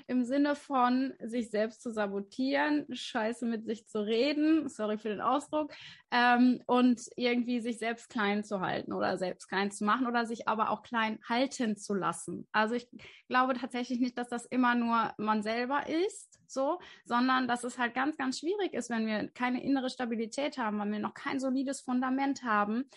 im 0.06 0.24
Sinne 0.24 0.54
von 0.54 1.14
sich 1.22 1.50
selbst 1.50 1.82
zu 1.82 1.90
sabotieren, 1.90 2.86
scheiße 2.90 3.46
mit 3.46 3.66
sich 3.66 3.86
zu 3.86 4.00
reden, 4.04 4.68
sorry 4.68 4.98
für 4.98 5.08
den 5.08 5.20
Ausdruck, 5.20 5.72
ähm, 6.10 6.62
und 6.66 7.02
irgendwie 7.16 7.60
sich 7.60 7.78
selbst 7.78 8.08
klein 8.08 8.44
zu 8.44 8.60
halten 8.60 8.92
oder 8.92 9.18
selbst 9.18 9.48
klein 9.48 9.70
zu 9.70 9.84
machen 9.84 10.06
oder 10.06 10.26
sich 10.26 10.48
aber 10.48 10.70
auch 10.70 10.82
klein 10.82 11.18
halten 11.28 11.76
zu 11.76 11.94
lassen. 11.94 12.46
Also 12.52 12.74
ich 12.74 12.88
glaube 13.28 13.54
tatsächlich 13.54 14.00
nicht, 14.00 14.16
dass 14.16 14.28
das 14.28 14.46
immer 14.46 14.74
nur 14.74 15.12
man 15.18 15.42
selber 15.42 15.86
ist, 15.88 16.38
so, 16.48 16.78
sondern 17.04 17.48
dass 17.48 17.64
es 17.64 17.78
halt 17.78 17.94
ganz, 17.94 18.16
ganz 18.16 18.38
schwierig 18.38 18.72
ist, 18.72 18.90
wenn 18.90 19.06
wir 19.06 19.28
keine 19.30 19.62
innere 19.62 19.90
Stabilität 19.90 20.58
haben, 20.58 20.78
wenn 20.78 20.92
wir 20.92 21.00
noch 21.00 21.14
kein 21.14 21.40
solides 21.40 21.80
Fundament 21.80 22.44
haben, 22.44 22.88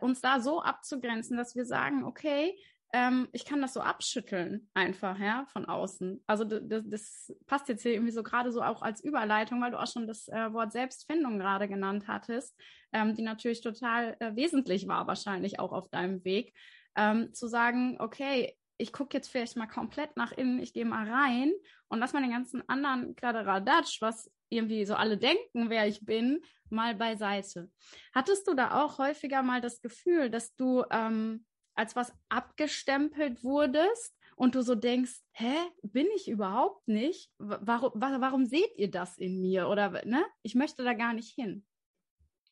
uns 0.00 0.20
da 0.20 0.40
so 0.40 0.62
abzugrenzen, 0.62 1.36
dass 1.36 1.54
wir 1.56 1.64
sagen, 1.64 2.04
okay, 2.04 2.56
ähm, 2.92 3.28
ich 3.32 3.44
kann 3.44 3.60
das 3.60 3.74
so 3.74 3.80
abschütteln 3.80 4.68
einfach, 4.74 5.18
ja, 5.18 5.44
von 5.52 5.66
außen. 5.66 6.22
Also 6.26 6.44
das, 6.44 6.82
das 6.86 7.36
passt 7.46 7.68
jetzt 7.68 7.82
hier 7.82 7.92
irgendwie 7.92 8.12
so 8.12 8.22
gerade 8.22 8.52
so 8.52 8.62
auch 8.62 8.82
als 8.82 9.02
Überleitung, 9.02 9.60
weil 9.60 9.72
du 9.72 9.80
auch 9.80 9.90
schon 9.90 10.06
das 10.06 10.28
äh, 10.28 10.52
Wort 10.52 10.72
Selbstfindung 10.72 11.38
gerade 11.38 11.68
genannt 11.68 12.04
hattest, 12.06 12.56
ähm, 12.92 13.14
die 13.14 13.22
natürlich 13.22 13.60
total 13.60 14.16
äh, 14.20 14.34
wesentlich 14.36 14.86
war 14.86 15.06
wahrscheinlich 15.06 15.58
auch 15.58 15.72
auf 15.72 15.88
deinem 15.88 16.24
Weg, 16.24 16.54
ähm, 16.96 17.32
zu 17.34 17.48
sagen, 17.48 17.96
okay, 18.00 18.56
ich 18.78 18.92
gucke 18.92 19.16
jetzt 19.16 19.28
vielleicht 19.28 19.56
mal 19.56 19.66
komplett 19.66 20.16
nach 20.16 20.32
innen, 20.32 20.60
ich 20.60 20.72
gehe 20.72 20.84
mal 20.84 21.10
rein 21.10 21.52
und 21.88 21.98
lass 21.98 22.12
mal 22.12 22.22
den 22.22 22.30
ganzen 22.30 22.66
anderen 22.68 23.16
Kladderadatsch, 23.16 24.00
was 24.00 24.30
irgendwie 24.48 24.84
so 24.84 24.94
alle 24.94 25.18
denken, 25.18 25.70
wer 25.70 25.88
ich 25.88 26.04
bin, 26.04 26.40
mal 26.70 26.94
beiseite. 26.94 27.70
Hattest 28.14 28.46
du 28.48 28.54
da 28.54 28.82
auch 28.82 28.98
häufiger 28.98 29.42
mal 29.42 29.60
das 29.60 29.80
Gefühl, 29.80 30.30
dass 30.30 30.54
du 30.54 30.84
ähm, 30.90 31.44
als 31.74 31.94
was 31.94 32.12
abgestempelt 32.28 33.44
wurdest 33.44 34.16
und 34.36 34.54
du 34.54 34.62
so 34.62 34.74
denkst, 34.74 35.20
hä, 35.32 35.54
bin 35.82 36.06
ich 36.16 36.28
überhaupt 36.28 36.88
nicht? 36.88 37.30
Warum, 37.38 37.92
warum 37.94 38.46
seht 38.46 38.76
ihr 38.76 38.90
das 38.90 39.18
in 39.18 39.40
mir? 39.40 39.68
Oder 39.68 40.04
ne? 40.04 40.24
Ich 40.42 40.54
möchte 40.54 40.84
da 40.84 40.94
gar 40.94 41.12
nicht 41.12 41.34
hin. 41.34 41.64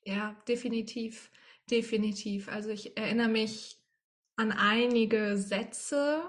Ja, 0.05 0.37
definitiv, 0.47 1.31
definitiv. 1.71 2.49
Also 2.49 2.71
ich 2.71 2.97
erinnere 2.97 3.29
mich 3.29 3.79
an 4.37 4.53
einige 4.53 5.39
Sätze, 5.39 6.23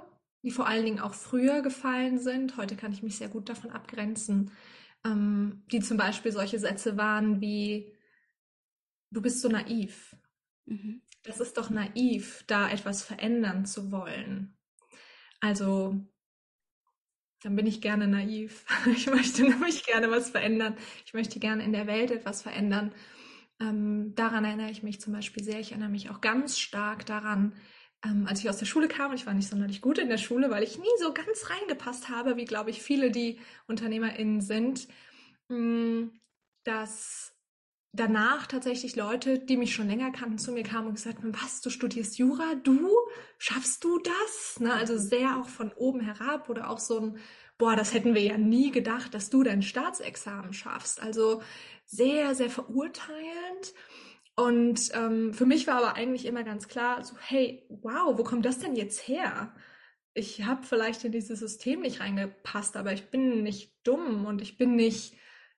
die 0.43 0.51
vor 0.51 0.67
allen 0.67 0.85
Dingen 0.85 0.99
auch 0.99 1.13
früher 1.13 1.61
gefallen 1.61 2.19
sind. 2.19 2.55
Heute 2.57 2.75
kann 2.75 2.93
ich 2.93 3.03
mich 3.03 3.17
sehr 3.17 3.29
gut 3.29 3.49
davon 3.49 3.71
abgrenzen 3.71 4.51
ähm, 5.05 5.63
die 5.71 5.79
zum 5.79 5.97
Beispiel 5.97 6.31
solche 6.31 6.59
Sätze 6.59 6.97
waren 6.97 7.39
wie, 7.39 7.93
du 9.11 9.21
bist 9.21 9.41
so 9.41 9.47
naiv. 9.47 10.15
Mhm. 10.65 11.01
Das 11.23 11.39
ist 11.39 11.57
doch 11.57 11.69
naiv, 11.69 12.43
da 12.47 12.69
etwas 12.69 13.03
verändern 13.03 13.65
zu 13.65 13.91
wollen. 13.91 14.57
Also, 15.39 15.99
dann 17.41 17.55
bin 17.55 17.67
ich 17.67 17.81
gerne 17.81 18.07
naiv. 18.07 18.65
Ich 18.87 19.07
möchte 19.07 19.43
nämlich 19.43 19.85
gerne 19.85 20.09
was 20.09 20.29
verändern. 20.31 20.75
Ich 21.05 21.13
möchte 21.13 21.39
gerne 21.39 21.63
in 21.63 21.71
der 21.71 21.87
Welt 21.87 22.11
etwas 22.11 22.41
verändern. 22.41 22.93
Ähm, 23.59 24.13
daran 24.15 24.43
erinnere 24.43 24.71
ich 24.71 24.83
mich 24.83 24.99
zum 24.99 25.13
Beispiel 25.13 25.43
sehr. 25.43 25.59
Ich 25.59 25.71
erinnere 25.71 25.89
mich 25.89 26.09
auch 26.09 26.21
ganz 26.21 26.59
stark 26.59 27.05
daran, 27.05 27.53
ähm, 28.05 28.27
als 28.27 28.39
ich 28.39 28.49
aus 28.49 28.57
der 28.57 28.65
Schule 28.65 28.87
kam, 28.87 29.11
und 29.11 29.17
ich 29.17 29.25
war 29.25 29.33
nicht 29.33 29.49
sonderlich 29.49 29.81
gut 29.81 29.97
in 29.97 30.09
der 30.09 30.17
Schule, 30.17 30.49
weil 30.49 30.63
ich 30.63 30.77
nie 30.77 30.85
so 30.99 31.13
ganz 31.13 31.49
reingepasst 31.49 32.09
habe, 32.09 32.37
wie 32.37 32.45
glaube 32.45 32.69
ich 32.69 32.81
viele, 32.81 33.11
die 33.11 33.39
UnternehmerInnen 33.67 34.41
sind, 34.41 34.87
mh, 35.49 35.57
hm, 35.57 36.11
dass 36.63 37.35
danach 37.95 38.47
tatsächlich 38.47 38.95
Leute, 38.95 39.39
die 39.39 39.57
mich 39.57 39.73
schon 39.73 39.87
länger 39.87 40.11
kannten, 40.11 40.37
zu 40.37 40.51
mir 40.51 40.63
kamen 40.63 40.87
und 40.87 40.95
gesagt 40.95 41.19
haben, 41.19 41.33
was, 41.33 41.61
du 41.61 41.69
studierst 41.69 42.17
Jura? 42.17 42.55
Du? 42.55 42.89
Schaffst 43.37 43.83
du 43.83 43.99
das? 43.99 44.59
Ne? 44.59 44.73
Also 44.73 44.97
sehr 44.97 45.37
auch 45.39 45.47
von 45.47 45.71
oben 45.73 46.01
herab 46.01 46.49
oder 46.49 46.69
auch 46.69 46.79
so 46.79 46.99
ein, 46.99 47.17
boah, 47.57 47.75
das 47.75 47.93
hätten 47.93 48.13
wir 48.13 48.21
ja 48.21 48.37
nie 48.37 48.71
gedacht, 48.71 49.13
dass 49.13 49.29
du 49.29 49.43
dein 49.43 49.61
Staatsexamen 49.61 50.53
schaffst. 50.53 51.01
Also 51.01 51.41
sehr, 51.85 52.35
sehr 52.35 52.49
verurteilend. 52.49 53.73
Und 54.35 54.91
ähm, 54.93 55.33
für 55.33 55.45
mich 55.45 55.65
war 55.67 55.77
aber 55.77 55.95
eigentlich 55.95 56.25
immer 56.25 56.43
ganz 56.43 56.67
klar, 56.67 57.03
so, 57.03 57.15
hey, 57.19 57.65
wow, 57.69 58.17
wo 58.17 58.23
kommt 58.23 58.45
das 58.45 58.59
denn 58.59 58.75
jetzt 58.75 59.07
her? 59.07 59.55
Ich 60.13 60.43
habe 60.45 60.63
vielleicht 60.63 61.03
in 61.05 61.11
dieses 61.11 61.39
System 61.39 61.81
nicht 61.81 62.01
reingepasst, 62.01 62.75
aber 62.77 62.93
ich 62.93 63.09
bin 63.09 63.43
nicht 63.43 63.75
dumm 63.83 64.25
und 64.25 64.41
ich 64.41 64.57
bin 64.57 64.75
nicht, 64.75 65.15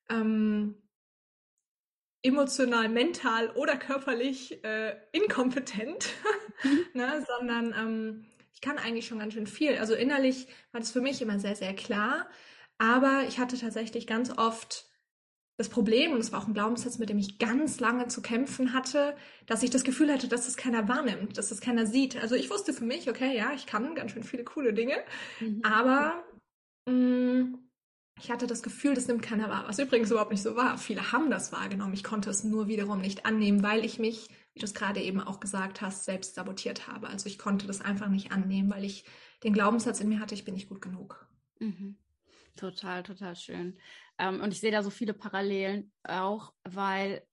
ähm, 0.10 0.76
emotional, 2.28 2.90
mental 2.90 3.52
oder 3.52 3.78
körperlich 3.78 4.64
äh, 4.64 4.96
inkompetent, 5.12 6.10
mhm. 6.64 6.86
ne, 6.94 7.26
sondern 7.28 7.74
ähm, 7.74 8.26
ich 8.54 8.62
kann 8.62 8.78
eigentlich 8.78 9.08
schon 9.08 9.20
ganz 9.20 9.34
schön 9.34 9.48
viel. 9.48 9.78
Also 9.78 9.94
innerlich 9.94 10.48
war 10.72 10.82
das 10.82 10.92
für 10.92 11.02
mich 11.02 11.22
immer 11.22 11.40
sehr, 11.40 11.56
sehr 11.56 11.76
klar. 11.76 12.28
Aber 12.80 13.24
ich 13.28 13.40
hatte 13.40 13.58
tatsächlich 13.58 14.08
ganz 14.08 14.36
oft 14.38 14.86
das 15.58 15.70
Problem, 15.70 16.14
und 16.14 16.20
es 16.20 16.32
war 16.32 16.42
auch 16.42 16.48
ein 16.48 16.54
Glaubenssatz, 16.54 17.00
mit 17.00 17.10
dem 17.10 17.18
ich 17.18 17.40
ganz 17.40 17.80
lange 17.80 18.08
zu 18.08 18.22
kämpfen 18.22 18.74
hatte, 18.74 19.16
dass 19.48 19.64
ich 19.64 19.72
das 19.72 19.84
Gefühl 19.84 20.14
hatte, 20.14 20.28
dass 20.28 20.46
das 20.46 20.56
keiner 20.56 20.88
wahrnimmt, 20.88 21.38
dass 21.38 21.50
das 21.50 21.62
keiner 21.62 21.88
sieht. 21.88 22.16
Also 22.22 22.36
ich 22.36 22.52
wusste 22.52 22.74
für 22.74 22.86
mich, 22.86 23.10
okay, 23.10 23.36
ja, 23.36 23.52
ich 23.56 23.66
kann 23.66 23.96
ganz 23.96 24.12
schön 24.12 24.24
viele 24.24 24.44
coole 24.44 24.74
Dinge, 24.74 24.96
mhm. 25.40 25.62
aber 25.64 26.24
mh, 26.86 26.94
mm, 26.94 27.68
ich 28.20 28.32
hatte 28.32 28.48
das 28.48 28.64
Gefühl, 28.64 28.96
das 28.96 29.08
nimmt 29.08 29.22
keiner 29.22 29.50
wahr, 29.50 29.66
was 29.68 29.80
übrigens 29.80 30.10
überhaupt 30.10 30.32
nicht 30.32 30.42
so 30.42 30.56
war. 30.56 30.78
Viele 30.78 31.12
haben 31.12 31.30
das 31.30 31.52
wahrgenommen. 31.52 31.94
Ich 31.94 32.04
konnte 32.04 32.30
es 32.30 32.44
nur 32.44 32.68
wiederum 32.68 33.00
nicht 33.00 33.26
annehmen, 33.26 33.62
weil 33.62 33.86
ich 33.86 34.00
mich, 34.00 34.28
wie 34.54 34.60
du 34.60 34.66
es 34.66 34.74
gerade 34.74 35.02
eben 35.02 35.22
auch 35.22 35.40
gesagt 35.40 35.82
hast, 35.82 36.06
selbst 36.06 36.36
sabotiert 36.36 36.88
habe. 36.88 37.10
Also 37.10 37.28
ich 37.28 37.38
konnte 37.38 37.68
das 37.68 37.82
einfach 37.82 38.10
nicht 38.10 38.32
annehmen, 38.32 38.72
weil 38.72 38.86
ich 38.86 39.06
den 39.44 39.54
Glaubenssatz 39.54 40.00
in 40.02 40.10
mir 40.10 40.20
hatte, 40.20 40.34
ich 40.34 40.46
bin 40.46 40.56
nicht 40.56 40.70
gut 40.70 40.82
genug. 40.82 41.28
Mhm. 41.60 41.98
Total, 42.58 43.04
total 43.04 43.36
schön. 43.36 43.80
Ähm, 44.18 44.42
und 44.42 44.52
ich 44.52 44.60
sehe 44.60 44.72
da 44.72 44.84
so 44.84 44.90
viele 44.90 45.14
Parallelen 45.14 45.92
auch, 46.04 46.54
weil 46.64 47.24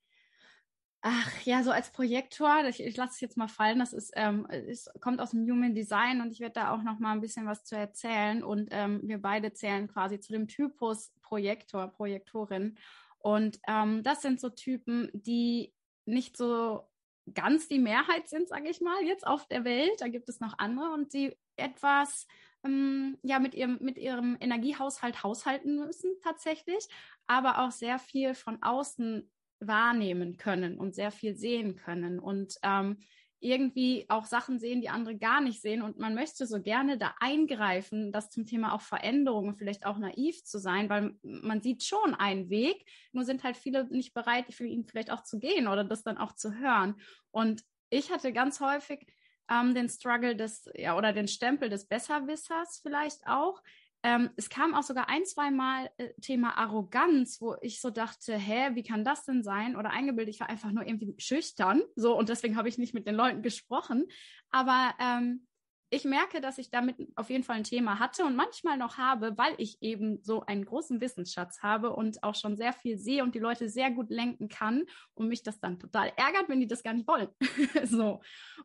Ach 1.06 1.42
ja, 1.42 1.62
so 1.62 1.70
als 1.70 1.92
Projektor, 1.92 2.64
ich, 2.66 2.82
ich 2.82 2.96
lasse 2.96 3.12
es 3.12 3.20
jetzt 3.20 3.36
mal 3.36 3.46
fallen, 3.46 3.78
das 3.78 3.92
ist, 3.92 4.12
ähm, 4.16 4.46
ist, 4.46 4.90
kommt 5.02 5.20
aus 5.20 5.32
dem 5.32 5.42
Human 5.42 5.74
Design 5.74 6.22
und 6.22 6.32
ich 6.32 6.40
werde 6.40 6.54
da 6.54 6.70
auch 6.72 6.82
noch 6.82 6.98
mal 6.98 7.12
ein 7.12 7.20
bisschen 7.20 7.44
was 7.44 7.62
zu 7.62 7.76
erzählen. 7.76 8.42
Und 8.42 8.68
ähm, 8.70 9.02
wir 9.04 9.20
beide 9.20 9.52
zählen 9.52 9.86
quasi 9.86 10.18
zu 10.18 10.32
dem 10.32 10.48
Typus 10.48 11.12
Projektor, 11.20 11.88
Projektorin. 11.88 12.78
Und 13.18 13.60
ähm, 13.68 14.02
das 14.02 14.22
sind 14.22 14.40
so 14.40 14.48
Typen, 14.48 15.10
die 15.12 15.74
nicht 16.06 16.38
so 16.38 16.88
ganz 17.34 17.68
die 17.68 17.80
Mehrheit 17.80 18.30
sind, 18.30 18.48
sage 18.48 18.70
ich 18.70 18.80
mal, 18.80 19.02
jetzt 19.02 19.26
auf 19.26 19.46
der 19.46 19.64
Welt. 19.64 20.00
Da 20.00 20.08
gibt 20.08 20.30
es 20.30 20.40
noch 20.40 20.58
andere 20.58 20.94
und 20.94 21.12
die 21.12 21.36
etwas 21.56 22.26
ähm, 22.64 23.18
ja 23.22 23.38
mit 23.38 23.54
ihrem 23.54 23.78
mit 23.80 23.98
ihrem 23.98 24.36
Energiehaushalt 24.40 25.22
haushalten 25.22 25.76
müssen 25.76 26.12
tatsächlich, 26.22 26.88
aber 27.26 27.58
auch 27.58 27.70
sehr 27.70 27.98
viel 27.98 28.34
von 28.34 28.62
außen 28.62 29.30
wahrnehmen 29.60 30.36
können 30.36 30.78
und 30.78 30.94
sehr 30.94 31.10
viel 31.10 31.36
sehen 31.36 31.76
können 31.76 32.18
und 32.18 32.56
ähm, 32.62 32.98
irgendwie 33.44 34.06
auch 34.08 34.24
Sachen 34.24 34.58
sehen, 34.58 34.80
die 34.80 34.88
andere 34.88 35.18
gar 35.18 35.42
nicht 35.42 35.60
sehen. 35.60 35.82
Und 35.82 35.98
man 35.98 36.14
möchte 36.14 36.46
so 36.46 36.62
gerne 36.62 36.96
da 36.96 37.14
eingreifen, 37.20 38.10
das 38.10 38.30
zum 38.30 38.46
Thema 38.46 38.72
auch 38.72 38.80
Veränderungen, 38.80 39.54
vielleicht 39.54 39.84
auch 39.84 39.98
naiv 39.98 40.42
zu 40.44 40.58
sein, 40.58 40.88
weil 40.88 41.14
man 41.22 41.60
sieht 41.60 41.84
schon 41.84 42.14
einen 42.14 42.48
Weg, 42.48 42.86
nur 43.12 43.24
sind 43.24 43.44
halt 43.44 43.58
viele 43.58 43.84
nicht 43.90 44.14
bereit, 44.14 44.46
für 44.54 44.64
ihn 44.66 44.86
vielleicht 44.86 45.10
auch 45.10 45.22
zu 45.22 45.38
gehen 45.38 45.68
oder 45.68 45.84
das 45.84 46.02
dann 46.02 46.16
auch 46.16 46.32
zu 46.34 46.54
hören. 46.54 46.96
Und 47.32 47.62
ich 47.90 48.10
hatte 48.10 48.32
ganz 48.32 48.60
häufig 48.60 49.06
ähm, 49.50 49.74
den 49.74 49.88
Struggle 49.88 50.36
des, 50.36 50.68
ja, 50.74 50.96
oder 50.96 51.12
den 51.12 51.28
Stempel 51.28 51.68
des 51.68 51.86
Besserwissers 51.86 52.80
vielleicht 52.82 53.26
auch, 53.26 53.62
ähm, 54.04 54.28
es 54.36 54.50
kam 54.50 54.74
auch 54.74 54.82
sogar 54.82 55.08
ein, 55.08 55.24
zwei 55.24 55.50
Mal 55.50 55.88
äh, 55.96 56.10
Thema 56.20 56.58
Arroganz, 56.58 57.40
wo 57.40 57.56
ich 57.62 57.80
so 57.80 57.88
dachte, 57.88 58.36
hä, 58.36 58.74
wie 58.74 58.82
kann 58.82 59.02
das 59.02 59.24
denn 59.24 59.42
sein? 59.42 59.76
Oder 59.76 59.90
eingebildet, 59.90 60.34
ich 60.34 60.40
war 60.40 60.50
einfach 60.50 60.72
nur 60.72 60.86
irgendwie 60.86 61.14
schüchtern, 61.16 61.82
so 61.96 62.16
und 62.16 62.28
deswegen 62.28 62.56
habe 62.56 62.68
ich 62.68 62.76
nicht 62.76 62.92
mit 62.92 63.06
den 63.06 63.14
Leuten 63.14 63.40
gesprochen. 63.40 64.06
Aber 64.50 64.94
ähm, 65.00 65.46
ich 65.94 66.04
merke, 66.04 66.40
dass 66.40 66.58
ich 66.58 66.70
damit 66.70 66.96
auf 67.14 67.30
jeden 67.30 67.44
Fall 67.44 67.56
ein 67.56 67.64
Thema 67.64 67.98
hatte 67.98 68.24
und 68.24 68.36
manchmal 68.36 68.76
noch 68.76 68.98
habe, 68.98 69.38
weil 69.38 69.54
ich 69.58 69.80
eben 69.80 70.18
so 70.22 70.44
einen 70.44 70.64
großen 70.64 71.00
Wissensschatz 71.00 71.62
habe 71.62 71.94
und 71.94 72.22
auch 72.22 72.34
schon 72.34 72.56
sehr 72.56 72.72
viel 72.72 72.98
sehe 72.98 73.22
und 73.22 73.34
die 73.34 73.38
Leute 73.38 73.68
sehr 73.68 73.90
gut 73.90 74.10
lenken 74.10 74.48
kann 74.48 74.84
und 75.14 75.28
mich 75.28 75.42
das 75.42 75.60
dann 75.60 75.78
total 75.78 76.12
ärgert, 76.16 76.48
wenn 76.48 76.60
die 76.60 76.66
das 76.66 76.82
gar 76.82 76.94
nicht 76.94 77.06
wollen. 77.06 77.28
so. 77.84 78.20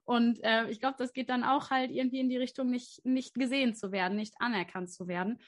Und 0.05 0.43
äh, 0.43 0.69
ich 0.69 0.79
glaube, 0.79 0.95
das 0.97 1.13
geht 1.13 1.29
dann 1.29 1.43
auch 1.43 1.69
halt 1.69 1.91
irgendwie 1.91 2.19
in 2.19 2.29
die 2.29 2.37
Richtung, 2.37 2.69
nicht, 2.69 3.05
nicht 3.05 3.35
gesehen 3.35 3.75
zu 3.75 3.91
werden, 3.91 4.17
nicht 4.17 4.35
anerkannt 4.39 4.91
zu 4.91 5.07
werden. 5.07 5.39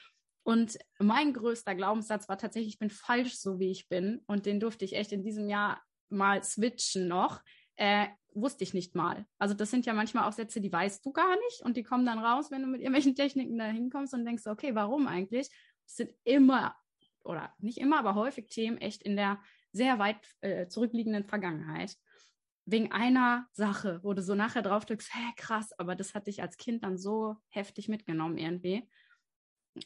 Und 0.43 0.77
mein 0.99 1.33
größter 1.33 1.75
Glaubenssatz 1.75 2.29
war 2.29 2.37
tatsächlich, 2.37 2.73
ich 2.73 2.79
bin 2.79 2.89
falsch, 2.89 3.35
so 3.35 3.59
wie 3.59 3.71
ich 3.71 3.89
bin. 3.89 4.21
Und 4.27 4.45
den 4.45 4.59
durfte 4.59 4.85
ich 4.85 4.95
echt 4.95 5.11
in 5.11 5.23
diesem 5.23 5.49
Jahr 5.49 5.81
mal 6.09 6.43
switchen 6.43 7.07
noch. 7.07 7.41
Äh, 7.75 8.07
wusste 8.33 8.63
ich 8.63 8.73
nicht 8.73 8.95
mal. 8.95 9.25
Also 9.37 9.53
das 9.53 9.71
sind 9.71 9.85
ja 9.85 9.93
manchmal 9.93 10.27
auch 10.27 10.33
Sätze, 10.33 10.61
die 10.61 10.71
weißt 10.71 11.05
du 11.05 11.11
gar 11.11 11.35
nicht 11.35 11.61
und 11.63 11.77
die 11.77 11.83
kommen 11.83 12.05
dann 12.05 12.19
raus, 12.19 12.51
wenn 12.51 12.61
du 12.61 12.67
mit 12.67 12.81
irgendwelchen 12.81 13.15
Techniken 13.15 13.57
da 13.57 13.65
hinkommst 13.65 14.13
und 14.13 14.25
denkst, 14.25 14.47
okay, 14.47 14.75
warum 14.75 15.07
eigentlich? 15.07 15.49
Es 15.85 15.95
sind 15.95 16.13
immer, 16.23 16.75
oder 17.23 17.53
nicht 17.59 17.77
immer, 17.77 17.99
aber 17.99 18.15
häufig 18.15 18.47
Themen 18.47 18.77
echt 18.77 19.03
in 19.03 19.15
der 19.15 19.39
sehr 19.71 19.99
weit 19.99 20.17
äh, 20.41 20.67
zurückliegenden 20.67 21.25
Vergangenheit. 21.25 21.95
Wegen 22.65 22.91
einer 22.91 23.47
Sache, 23.53 23.99
wo 24.03 24.13
du 24.13 24.21
so 24.21 24.35
nachher 24.35 24.61
drauf 24.61 24.85
drückst, 24.85 25.13
hä, 25.13 25.33
krass, 25.35 25.77
aber 25.79 25.95
das 25.95 26.13
hat 26.13 26.27
dich 26.27 26.41
als 26.41 26.57
Kind 26.57 26.83
dann 26.83 26.97
so 26.97 27.35
heftig 27.49 27.89
mitgenommen 27.89 28.37
irgendwie. 28.37 28.87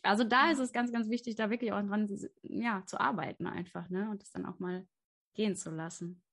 Also 0.01 0.23
da 0.23 0.51
ist 0.51 0.59
es 0.59 0.73
ganz, 0.73 0.91
ganz 0.91 1.09
wichtig, 1.09 1.35
da 1.35 1.49
wirklich 1.49 1.71
auch 1.71 1.81
dran 1.81 2.09
ja, 2.41 2.83
zu 2.85 2.99
arbeiten 2.99 3.47
einfach, 3.47 3.89
ne? 3.89 4.09
Und 4.09 4.21
das 4.21 4.31
dann 4.31 4.45
auch 4.45 4.59
mal 4.59 4.87
gehen 5.35 5.55
zu 5.55 5.69
lassen. 5.69 6.24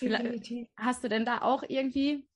Definitiv. 0.00 0.68
Hast 0.76 1.04
du 1.04 1.08
denn 1.08 1.24
da 1.24 1.42
auch 1.42 1.62
irgendwie 1.66 2.28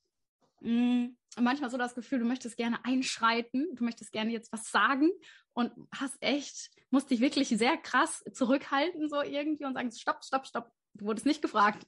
mh, 0.61 0.71
hm, 0.71 1.17
manchmal 1.39 1.71
so 1.71 1.79
das 1.79 1.95
Gefühl, 1.95 2.19
du 2.19 2.25
möchtest 2.25 2.57
gerne 2.57 2.85
einschreiten, 2.85 3.75
du 3.75 3.85
möchtest 3.85 4.13
gerne 4.13 4.33
jetzt 4.33 4.53
was 4.53 4.71
sagen 4.71 5.11
und 5.53 5.73
hast 5.95 6.17
echt, 6.21 6.71
musst 6.91 7.11
dich 7.11 7.21
wirklich 7.21 7.49
sehr 7.49 7.77
krass 7.77 8.23
zurückhalten, 8.33 9.09
so 9.09 9.23
irgendwie 9.23 9.65
und 9.65 9.75
sagen, 9.75 9.91
stopp, 9.93 10.25
stopp, 10.25 10.47
stopp, 10.47 10.71
du 10.95 11.07
wurdest 11.07 11.27
nicht 11.27 11.43
gefragt. 11.43 11.87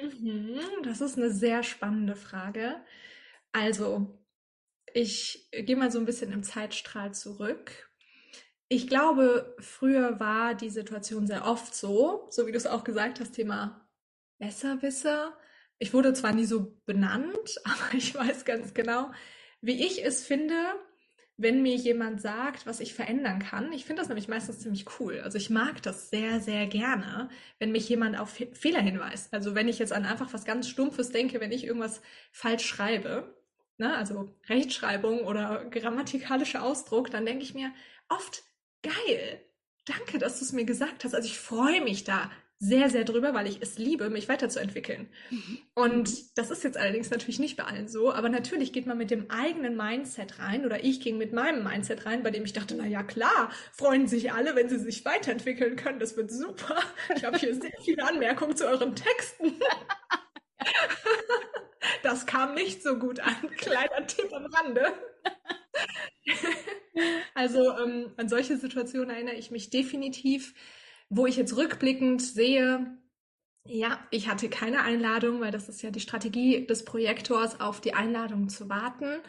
Mhm, 0.00 0.60
das 0.84 1.00
ist 1.00 1.16
eine 1.16 1.30
sehr 1.30 1.64
spannende 1.64 2.14
Frage. 2.14 2.76
Also, 3.50 4.22
ich 4.94 5.48
gehe 5.52 5.76
mal 5.76 5.90
so 5.90 5.98
ein 5.98 6.04
bisschen 6.06 6.32
im 6.32 6.44
Zeitstrahl 6.44 7.12
zurück. 7.14 7.90
Ich 8.68 8.86
glaube, 8.86 9.56
früher 9.58 10.20
war 10.20 10.54
die 10.54 10.70
Situation 10.70 11.26
sehr 11.26 11.46
oft 11.46 11.74
so, 11.74 12.28
so 12.30 12.46
wie 12.46 12.52
du 12.52 12.58
es 12.58 12.66
auch 12.66 12.84
gesagt 12.84 13.18
hast, 13.18 13.32
Thema 13.32 13.87
Besserwisser. 14.38 15.36
Ich 15.78 15.94
wurde 15.94 16.12
zwar 16.12 16.32
nie 16.32 16.44
so 16.44 16.76
benannt, 16.86 17.60
aber 17.64 17.94
ich 17.94 18.14
weiß 18.14 18.44
ganz 18.44 18.74
genau, 18.74 19.10
wie 19.60 19.84
ich 19.84 20.04
es 20.04 20.24
finde, 20.24 20.54
wenn 21.36 21.62
mir 21.62 21.76
jemand 21.76 22.20
sagt, 22.20 22.66
was 22.66 22.80
ich 22.80 22.94
verändern 22.94 23.38
kann. 23.38 23.72
Ich 23.72 23.84
finde 23.84 24.02
das 24.02 24.08
nämlich 24.08 24.26
meistens 24.26 24.58
ziemlich 24.58 24.86
cool. 24.98 25.20
Also 25.20 25.38
ich 25.38 25.50
mag 25.50 25.80
das 25.82 26.10
sehr, 26.10 26.40
sehr 26.40 26.66
gerne, 26.66 27.28
wenn 27.60 27.70
mich 27.70 27.88
jemand 27.88 28.18
auf 28.18 28.40
Fehler 28.52 28.80
hinweist. 28.80 29.32
Also 29.32 29.54
wenn 29.54 29.68
ich 29.68 29.78
jetzt 29.78 29.92
an 29.92 30.04
einfach 30.04 30.32
was 30.32 30.44
ganz 30.44 30.68
Stumpfes 30.68 31.10
denke, 31.10 31.40
wenn 31.40 31.52
ich 31.52 31.64
irgendwas 31.64 32.02
falsch 32.32 32.66
schreibe, 32.66 33.36
ne, 33.78 33.96
also 33.96 34.34
Rechtschreibung 34.48 35.20
oder 35.20 35.64
grammatikalischer 35.70 36.64
Ausdruck, 36.64 37.10
dann 37.12 37.24
denke 37.24 37.44
ich 37.44 37.54
mir 37.54 37.72
oft, 38.08 38.42
geil, 38.82 39.40
danke, 39.86 40.18
dass 40.18 40.40
du 40.40 40.44
es 40.44 40.52
mir 40.52 40.64
gesagt 40.64 41.04
hast. 41.04 41.14
Also 41.14 41.28
ich 41.28 41.38
freue 41.38 41.82
mich 41.82 42.02
da 42.02 42.32
sehr, 42.60 42.90
sehr 42.90 43.04
drüber, 43.04 43.34
weil 43.34 43.46
ich 43.46 43.62
es 43.62 43.78
liebe, 43.78 44.10
mich 44.10 44.28
weiterzuentwickeln. 44.28 45.08
Mhm. 45.30 45.58
Und 45.74 46.36
das 46.36 46.50
ist 46.50 46.64
jetzt 46.64 46.76
allerdings 46.76 47.10
natürlich 47.10 47.38
nicht 47.38 47.56
bei 47.56 47.64
allen 47.64 47.86
so, 47.86 48.12
aber 48.12 48.28
natürlich 48.28 48.72
geht 48.72 48.86
man 48.86 48.98
mit 48.98 49.12
dem 49.12 49.30
eigenen 49.30 49.76
Mindset 49.76 50.40
rein 50.40 50.64
oder 50.64 50.82
ich 50.82 51.00
ging 51.00 51.18
mit 51.18 51.32
meinem 51.32 51.62
Mindset 51.62 52.04
rein, 52.04 52.24
bei 52.24 52.32
dem 52.32 52.44
ich 52.44 52.52
dachte, 52.52 52.74
na 52.74 52.86
ja, 52.86 53.04
klar, 53.04 53.52
freuen 53.72 54.08
sich 54.08 54.32
alle, 54.32 54.56
wenn 54.56 54.68
sie 54.68 54.78
sich 54.78 55.04
weiterentwickeln 55.04 55.76
können, 55.76 56.00
das 56.00 56.16
wird 56.16 56.32
super. 56.32 56.82
Ich 57.14 57.24
habe 57.24 57.38
hier 57.38 57.54
sehr 57.54 57.72
viele 57.84 58.04
Anmerkungen 58.04 58.56
zu 58.56 58.66
euren 58.66 58.94
Texten. 58.94 59.54
Das 62.02 62.26
kam 62.26 62.54
nicht 62.54 62.82
so 62.82 62.98
gut 62.98 63.20
an. 63.20 63.36
Kleiner 63.56 64.06
Tipp 64.06 64.32
am 64.32 64.46
Rande. 64.46 64.92
Also 67.34 67.76
ähm, 67.78 68.12
an 68.16 68.28
solche 68.28 68.56
Situationen 68.56 69.10
erinnere 69.10 69.36
ich 69.36 69.50
mich 69.50 69.70
definitiv 69.70 70.54
wo 71.10 71.26
ich 71.26 71.36
jetzt 71.36 71.56
rückblickend 71.56 72.22
sehe, 72.22 72.98
ja, 73.64 74.06
ich 74.10 74.28
hatte 74.28 74.48
keine 74.48 74.82
Einladung, 74.82 75.40
weil 75.40 75.50
das 75.50 75.68
ist 75.68 75.82
ja 75.82 75.90
die 75.90 76.00
Strategie 76.00 76.66
des 76.66 76.84
Projektors, 76.84 77.60
auf 77.60 77.80
die 77.80 77.94
Einladung 77.94 78.48
zu 78.48 78.68
warten. 78.68 79.20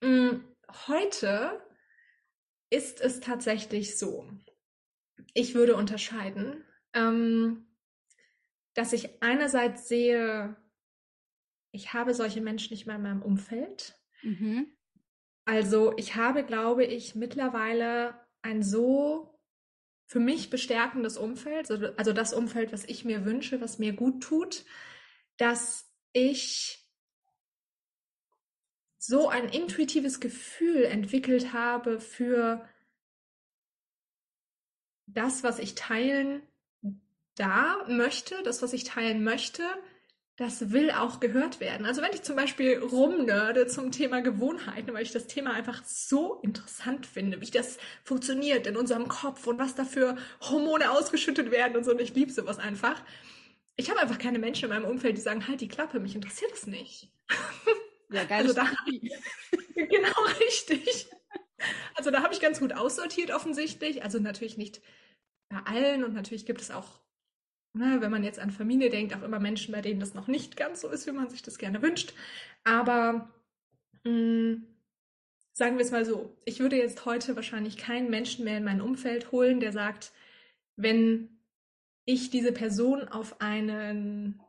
Mm, 0.00 0.40
heute 0.88 1.62
ist 2.70 3.00
es 3.00 3.20
tatsächlich 3.20 3.96
so, 3.96 4.28
ich 5.34 5.54
würde 5.54 5.76
unterscheiden, 5.76 6.64
ähm, 6.94 7.66
dass 8.74 8.92
ich 8.92 9.22
einerseits 9.22 9.88
sehe, 9.88 10.56
ich 11.72 11.92
habe 11.92 12.14
solche 12.14 12.40
Menschen 12.40 12.72
nicht 12.72 12.86
mehr 12.86 12.96
in 12.96 13.02
meinem 13.02 13.22
Umfeld. 13.22 13.98
Mhm. 14.22 14.72
Also 15.44 15.96
ich 15.96 16.16
habe, 16.16 16.44
glaube 16.44 16.84
ich, 16.84 17.14
mittlerweile 17.14 18.20
ein 18.42 18.62
so 18.62 19.35
für 20.06 20.20
mich 20.20 20.50
bestärkendes 20.50 21.18
Umfeld, 21.18 21.70
also 21.98 22.12
das 22.12 22.32
Umfeld, 22.32 22.72
was 22.72 22.84
ich 22.84 23.04
mir 23.04 23.24
wünsche, 23.24 23.60
was 23.60 23.78
mir 23.78 23.92
gut 23.92 24.22
tut, 24.22 24.64
dass 25.36 25.90
ich 26.12 26.88
so 28.98 29.28
ein 29.28 29.48
intuitives 29.48 30.20
Gefühl 30.20 30.84
entwickelt 30.84 31.52
habe 31.52 32.00
für 32.00 32.68
das, 35.06 35.42
was 35.42 35.58
ich 35.58 35.74
teilen 35.74 36.42
da 37.34 37.84
möchte, 37.88 38.42
das, 38.44 38.62
was 38.62 38.72
ich 38.72 38.84
teilen 38.84 39.22
möchte, 39.22 39.62
das 40.36 40.70
will 40.70 40.90
auch 40.90 41.18
gehört 41.18 41.60
werden. 41.60 41.86
Also 41.86 42.02
wenn 42.02 42.12
ich 42.12 42.22
zum 42.22 42.36
Beispiel 42.36 42.78
rumnörde 42.78 43.66
zum 43.66 43.90
Thema 43.90 44.20
Gewohnheiten, 44.20 44.92
weil 44.92 45.02
ich 45.02 45.12
das 45.12 45.26
Thema 45.26 45.54
einfach 45.54 45.82
so 45.84 46.40
interessant 46.42 47.06
finde, 47.06 47.40
wie 47.40 47.50
das 47.50 47.78
funktioniert 48.04 48.66
in 48.66 48.76
unserem 48.76 49.08
Kopf 49.08 49.46
und 49.46 49.58
was 49.58 49.74
dafür 49.74 50.16
Hormone 50.42 50.90
ausgeschüttet 50.90 51.50
werden 51.50 51.76
und 51.76 51.84
so, 51.84 51.92
und 51.92 52.00
ich 52.00 52.14
liebe 52.14 52.30
sowas 52.30 52.58
einfach. 52.58 53.02
Ich 53.76 53.90
habe 53.90 54.00
einfach 54.00 54.18
keine 54.18 54.38
Menschen 54.38 54.64
in 54.64 54.70
meinem 54.70 54.90
Umfeld, 54.90 55.16
die 55.16 55.22
sagen, 55.22 55.48
halt 55.48 55.62
die 55.62 55.68
Klappe, 55.68 56.00
mich 56.00 56.14
interessiert 56.14 56.52
das 56.52 56.66
nicht. 56.66 57.10
Ja, 58.10 58.24
geil. 58.28 58.42
Also 58.42 58.52
da, 58.52 58.70
genau 59.74 60.22
richtig. 60.40 61.06
Also 61.94 62.10
da 62.10 62.22
habe 62.22 62.34
ich 62.34 62.40
ganz 62.40 62.60
gut 62.60 62.74
aussortiert 62.74 63.30
offensichtlich. 63.30 64.02
Also 64.02 64.18
natürlich 64.18 64.58
nicht 64.58 64.82
bei 65.48 65.60
allen 65.64 66.04
und 66.04 66.12
natürlich 66.12 66.44
gibt 66.44 66.60
es 66.60 66.70
auch 66.70 67.00
ne, 67.76 68.00
wenn 68.00 68.10
man 68.10 68.24
jetzt 68.24 68.38
an 68.38 68.50
Familie 68.50 68.90
denkt, 68.90 69.14
auch 69.14 69.22
immer 69.22 69.38
Menschen, 69.38 69.72
bei 69.72 69.82
denen 69.82 70.00
das 70.00 70.14
noch 70.14 70.26
nicht 70.26 70.56
ganz 70.56 70.80
so 70.80 70.88
ist, 70.88 71.06
wie 71.06 71.12
man 71.12 71.28
sich 71.28 71.42
das 71.42 71.58
gerne 71.58 71.82
wünscht. 71.82 72.14
Aber 72.64 73.30
mh, 74.04 74.10
mm, 74.10 74.66
sagen 75.52 75.76
wir 75.78 75.84
es 75.84 75.90
mal 75.90 76.04
so, 76.04 76.36
ich 76.44 76.60
würde 76.60 76.76
jetzt 76.76 77.06
heute 77.06 77.34
wahrscheinlich 77.34 77.76
keinen 77.78 78.10
Menschen 78.10 78.44
mehr 78.44 78.58
in 78.58 78.64
mein 78.64 78.82
Umfeld 78.82 79.32
holen, 79.32 79.60
der 79.60 79.72
sagt, 79.72 80.12
wenn 80.76 81.40
ich 82.04 82.30
diese 82.30 82.52
Person 82.52 83.08
auf 83.08 83.40
einen 83.40 84.42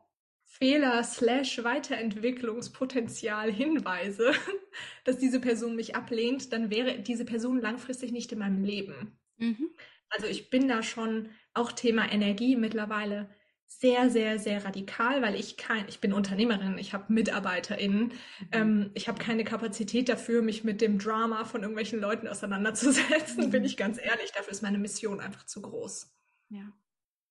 Fehler 0.44 1.02
slash 1.04 1.62
Weiterentwicklungspotenzial 1.62 3.52
hinweise, 3.52 4.32
dass 5.04 5.18
diese 5.18 5.40
Person 5.40 5.76
mich 5.76 5.96
ablehnt, 5.96 6.52
dann 6.52 6.70
wäre 6.70 6.98
diese 6.98 7.24
Person 7.24 7.60
langfristig 7.60 8.12
nicht 8.12 8.32
in 8.32 8.38
meinem 8.38 8.64
Leben. 8.64 9.18
Mhm. 9.38 9.70
Also 10.10 10.26
ich 10.26 10.50
bin 10.50 10.68
da 10.68 10.82
schon 10.82 11.30
auch 11.54 11.72
Thema 11.72 12.10
Energie 12.10 12.56
mittlerweile 12.56 13.28
sehr, 13.66 14.08
sehr, 14.08 14.38
sehr 14.38 14.64
radikal, 14.64 15.20
weil 15.20 15.34
ich 15.34 15.58
kein, 15.58 15.86
ich 15.88 16.00
bin 16.00 16.14
Unternehmerin, 16.14 16.78
ich 16.78 16.94
habe 16.94 17.12
MitarbeiterInnen, 17.12 18.04
mhm. 18.04 18.12
ähm, 18.52 18.90
ich 18.94 19.08
habe 19.08 19.22
keine 19.22 19.44
Kapazität 19.44 20.08
dafür, 20.08 20.40
mich 20.40 20.64
mit 20.64 20.80
dem 20.80 20.98
Drama 20.98 21.44
von 21.44 21.60
irgendwelchen 21.60 22.00
Leuten 22.00 22.26
auseinanderzusetzen, 22.28 23.46
mhm. 23.46 23.50
bin 23.50 23.64
ich 23.64 23.76
ganz 23.76 23.98
ehrlich. 23.98 24.32
Dafür 24.32 24.52
ist 24.52 24.62
meine 24.62 24.78
Mission 24.78 25.20
einfach 25.20 25.44
zu 25.44 25.60
groß. 25.60 26.10
Ja, 26.48 26.72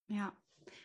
ja, 0.08 0.32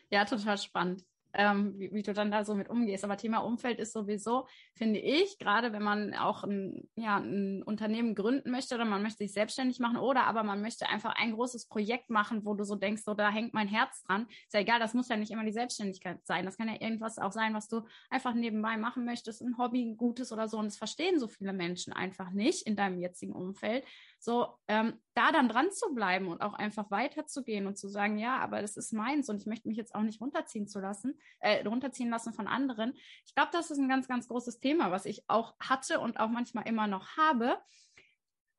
ja, 0.09 0.25
total 0.25 0.57
spannend 0.57 1.05
ähm, 1.35 1.79
wie, 1.79 1.92
wie, 1.92 2.03
du 2.03 2.12
dann 2.12 2.31
da 2.31 2.45
so 2.45 2.55
mit 2.55 2.68
umgehst. 2.68 3.05
Aber 3.05 3.16
Thema 3.16 3.38
Umfeld 3.38 3.79
ist 3.79 3.92
sowieso, 3.92 4.47
finde 4.75 5.01
ich, 5.01 5.38
gerade 5.38 5.73
wenn 5.73 5.83
man 5.83 6.14
auch 6.14 6.45
ein, 6.45 6.88
ja, 6.95 7.18
ein 7.18 7.62
Unternehmen 7.62 8.14
gründen 8.14 8.51
möchte 8.51 8.75
oder 8.75 8.85
man 8.85 9.03
möchte 9.03 9.18
sich 9.18 9.33
selbstständig 9.33 9.79
machen 9.81 9.97
oder 9.97 10.25
aber 10.25 10.42
man 10.42 10.61
möchte 10.62 10.88
einfach 10.88 11.14
ein 11.16 11.33
großes 11.33 11.68
Projekt 11.68 12.11
machen, 12.11 12.45
wo 12.45 12.55
du 12.55 12.64
so 12.64 12.77
denkst, 12.77 13.03
so 13.05 13.14
da 13.14 13.31
hängt 13.31 13.55
mein 13.55 13.68
Herz 13.68 14.03
dran. 14.03 14.27
Ist 14.29 14.55
ja 14.55 14.61
egal, 14.61 14.79
das 14.79 14.95
muss 14.95 15.09
ja 15.09 15.16
nicht 15.16 15.31
immer 15.31 15.45
die 15.45 15.53
Selbstständigkeit 15.53 16.25
sein. 16.27 16.45
Das 16.45 16.57
kann 16.57 16.68
ja 16.68 16.81
irgendwas 16.81 17.18
auch 17.18 17.33
sein, 17.33 17.55
was 17.55 17.68
du 17.68 17.83
einfach 18.11 18.35
nebenbei 18.35 18.77
machen 18.77 19.05
möchtest, 19.05 19.42
ein 19.42 19.59
Hobby, 19.59 19.83
ein 19.83 19.97
gutes 19.97 20.33
oder 20.33 20.49
so. 20.49 20.59
Und 20.59 20.66
das 20.66 20.77
verstehen 20.77 21.18
so 21.18 21.29
viele 21.29 21.53
Menschen 21.53 21.92
einfach 21.92 22.31
nicht 22.31 22.66
in 22.66 22.77
deinem 22.77 22.99
jetzigen 22.99 23.33
Umfeld. 23.33 23.85
So, 24.25 24.57
ähm, 24.69 25.03
da 25.15 25.33
dann 25.33 25.49
dran 25.49 25.73
zu 25.73 25.93
bleiben 25.97 26.29
und 26.29 26.43
auch 26.43 26.55
einfach 26.55 26.93
weiterzugehen 26.93 27.67
und 27.67 27.77
zu 27.77 27.89
sagen, 27.89 28.19
ja, 28.19 28.39
aber 28.39 28.63
das 28.63 28.77
ist 28.77 28.93
meins 28.93 29.29
und 29.29 29.39
ich 29.39 29.47
möchte 29.47 29.67
mich 29.67 29.77
jetzt 29.77 29.97
auch 29.97 30.03
nicht 30.03 30.21
runterziehen 30.21 30.69
zu 30.69 30.79
lassen, 30.79 31.19
äh, 31.41 31.67
runterziehen 31.67 32.09
lassen 32.09 32.33
von 32.33 32.47
anderen. 32.47 32.93
Ich 33.27 33.35
glaube, 33.35 33.51
das 33.53 33.73
ist 33.73 33.79
ein 33.79 33.89
ganz, 33.89 34.07
ganz 34.07 34.29
großes 34.29 34.61
Thema, 34.61 34.93
was 34.93 35.07
ich 35.07 35.25
auch 35.29 35.57
hatte 35.59 35.99
und 35.99 36.21
auch 36.21 36.29
manchmal 36.29 36.69
immer 36.69 36.87
noch 36.87 37.17
habe. 37.17 37.59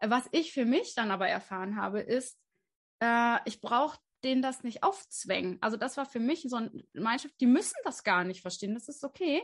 Was 0.02 0.28
ich 0.34 0.52
für 0.52 0.66
mich 0.66 0.96
dann 0.96 1.12
aber 1.12 1.30
erfahren 1.30 1.78
habe, 1.78 2.02
ist, 2.02 2.38
äh, 3.00 3.38
ich 3.46 3.62
brauche 3.62 3.98
denen 4.26 4.42
das 4.42 4.64
nicht 4.64 4.84
aufzwängen. 4.84 5.60
Also 5.62 5.78
das 5.78 5.96
war 5.96 6.06
für 6.06 6.20
mich 6.20 6.42
so 6.42 6.58
eine 6.58 6.72
Gemeinschaft, 6.92 7.36
die 7.40 7.48
müssen 7.48 7.78
das 7.86 8.04
gar 8.04 8.26
nicht 8.26 8.42
verstehen. 8.42 8.74
Das 8.74 8.90
ist 8.90 9.06
okay. 9.06 9.42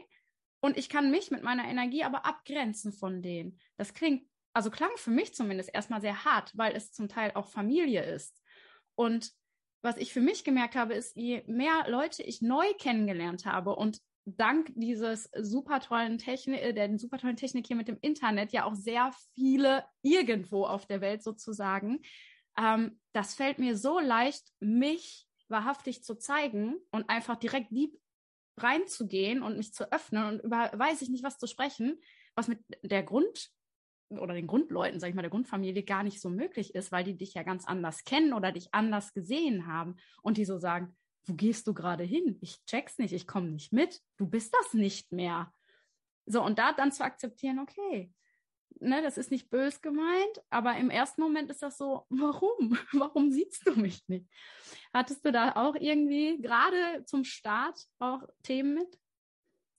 Und 0.60 0.78
ich 0.78 0.90
kann 0.90 1.12
mich 1.12 1.32
mit 1.32 1.44
meiner 1.44 1.64
Energie 1.64 2.04
aber 2.04 2.26
abgrenzen 2.26 2.92
von 2.92 3.22
denen. 3.22 3.58
Das 3.78 3.94
klingt 3.94 4.28
also 4.54 4.70
klang 4.72 4.92
für 4.96 5.12
mich 5.12 5.34
zumindest 5.34 5.70
erstmal 5.74 6.02
sehr 6.02 6.26
hart, 6.26 6.52
weil 6.56 6.76
es 6.76 6.92
zum 6.92 7.08
Teil 7.08 7.32
auch 7.36 7.48
Familie 7.48 8.04
ist. 8.04 8.42
Und 8.96 9.32
was 9.82 9.98
ich 9.98 10.12
für 10.12 10.22
mich 10.22 10.44
gemerkt 10.44 10.76
habe, 10.76 10.94
ist, 10.94 11.16
je 11.16 11.44
mehr 11.48 11.86
Leute 11.88 12.24
ich 12.24 12.42
neu 12.42 12.66
kennengelernt 12.78 13.46
habe 13.46 13.76
und 13.76 14.00
dank 14.26 14.72
dieses 14.76 15.30
super 15.38 15.80
tollen 15.80 16.18
Technik, 16.18 16.62
äh, 16.62 16.74
der 16.74 16.98
super 17.00 17.18
tollen 17.18 17.38
Technik 17.38 17.68
hier 17.68 17.76
mit 17.76 17.88
dem 17.88 17.98
Internet 18.02 18.52
ja 18.52 18.66
auch 18.66 18.76
sehr 18.76 19.12
viele 19.34 19.86
irgendwo 20.02 20.66
auf 20.66 20.86
der 20.86 21.02
Welt 21.02 21.24
sozusagen, 21.24 22.02
ähm, 22.58 23.00
das 23.14 23.34
fällt 23.34 23.60
mir 23.60 23.78
so 23.78 24.00
leicht, 24.00 24.52
mich 24.60 25.28
wahrhaftig 25.48 26.04
zu 26.04 26.16
zeigen 26.16 26.76
und 26.92 27.10
einfach 27.10 27.38
direkt 27.38 27.72
lieb 27.72 27.98
reinzugehen 28.58 29.42
und 29.42 29.58
mich 29.58 29.74
zu 29.74 29.92
öffnen 29.92 30.26
und 30.26 30.40
über 30.42 30.72
weiß 30.74 31.02
ich 31.02 31.10
nicht 31.10 31.24
was 31.24 31.38
zu 31.38 31.48
sprechen, 31.48 32.00
was 32.36 32.48
mit 32.48 32.60
der 32.84 33.04
Grund 33.04 33.50
oder 34.10 34.34
den 34.34 34.48
Grundleuten, 34.48 35.00
sag 35.00 35.10
ich 35.10 35.16
mal, 35.16 35.22
der 35.22 35.32
Grundfamilie 35.32 35.84
gar 35.84 36.04
nicht 36.04 36.20
so 36.20 36.30
möglich 36.30 36.76
ist, 36.76 36.92
weil 36.92 37.04
die 37.04 37.18
dich 37.18 37.34
ja 37.34 37.44
ganz 37.44 37.66
anders 37.66 38.04
kennen 38.04 38.34
oder 38.34 38.52
dich 38.52 38.74
anders 38.74 39.14
gesehen 39.14 39.68
haben 39.68 39.96
und 40.22 40.38
die 40.38 40.46
so 40.46 40.58
sagen, 40.58 40.96
wo 41.26 41.34
gehst 41.34 41.68
du 41.68 41.74
gerade 41.74 42.04
hin? 42.04 42.38
Ich 42.42 42.64
check's 42.66 42.98
nicht, 42.98 43.14
ich 43.14 43.28
komme 43.28 43.50
nicht 43.50 43.72
mit, 43.72 44.02
du 44.18 44.28
bist 44.28 44.54
das 44.54 44.74
nicht 44.74 45.12
mehr. 45.12 45.54
So, 46.26 46.44
und 46.44 46.60
da 46.60 46.74
dann 46.74 46.92
zu 46.92 47.04
akzeptieren, 47.04 47.60
okay, 47.60 48.12
ne, 48.80 49.02
das 49.02 49.18
ist 49.18 49.32
nicht 49.32 49.50
bös 49.50 49.82
gemeint, 49.82 50.42
aber 50.50 50.78
im 50.78 50.90
ersten 50.90 51.22
Moment 51.22 51.50
ist 51.50 51.62
das 51.62 51.78
so, 51.78 52.06
warum? 52.10 52.78
Warum 52.94 53.32
siehst 53.32 53.68
du 53.68 53.80
mich 53.80 54.08
nicht? 54.08 54.28
Hattest 54.94 55.26
du 55.26 55.32
da 55.32 55.56
auch 55.56 55.76
irgendwie 55.76 56.42
gerade 56.42 57.04
zum 57.06 57.24
Start 57.24 57.80
auch 58.00 58.24
Themen 58.44 58.76
mit? 58.76 59.00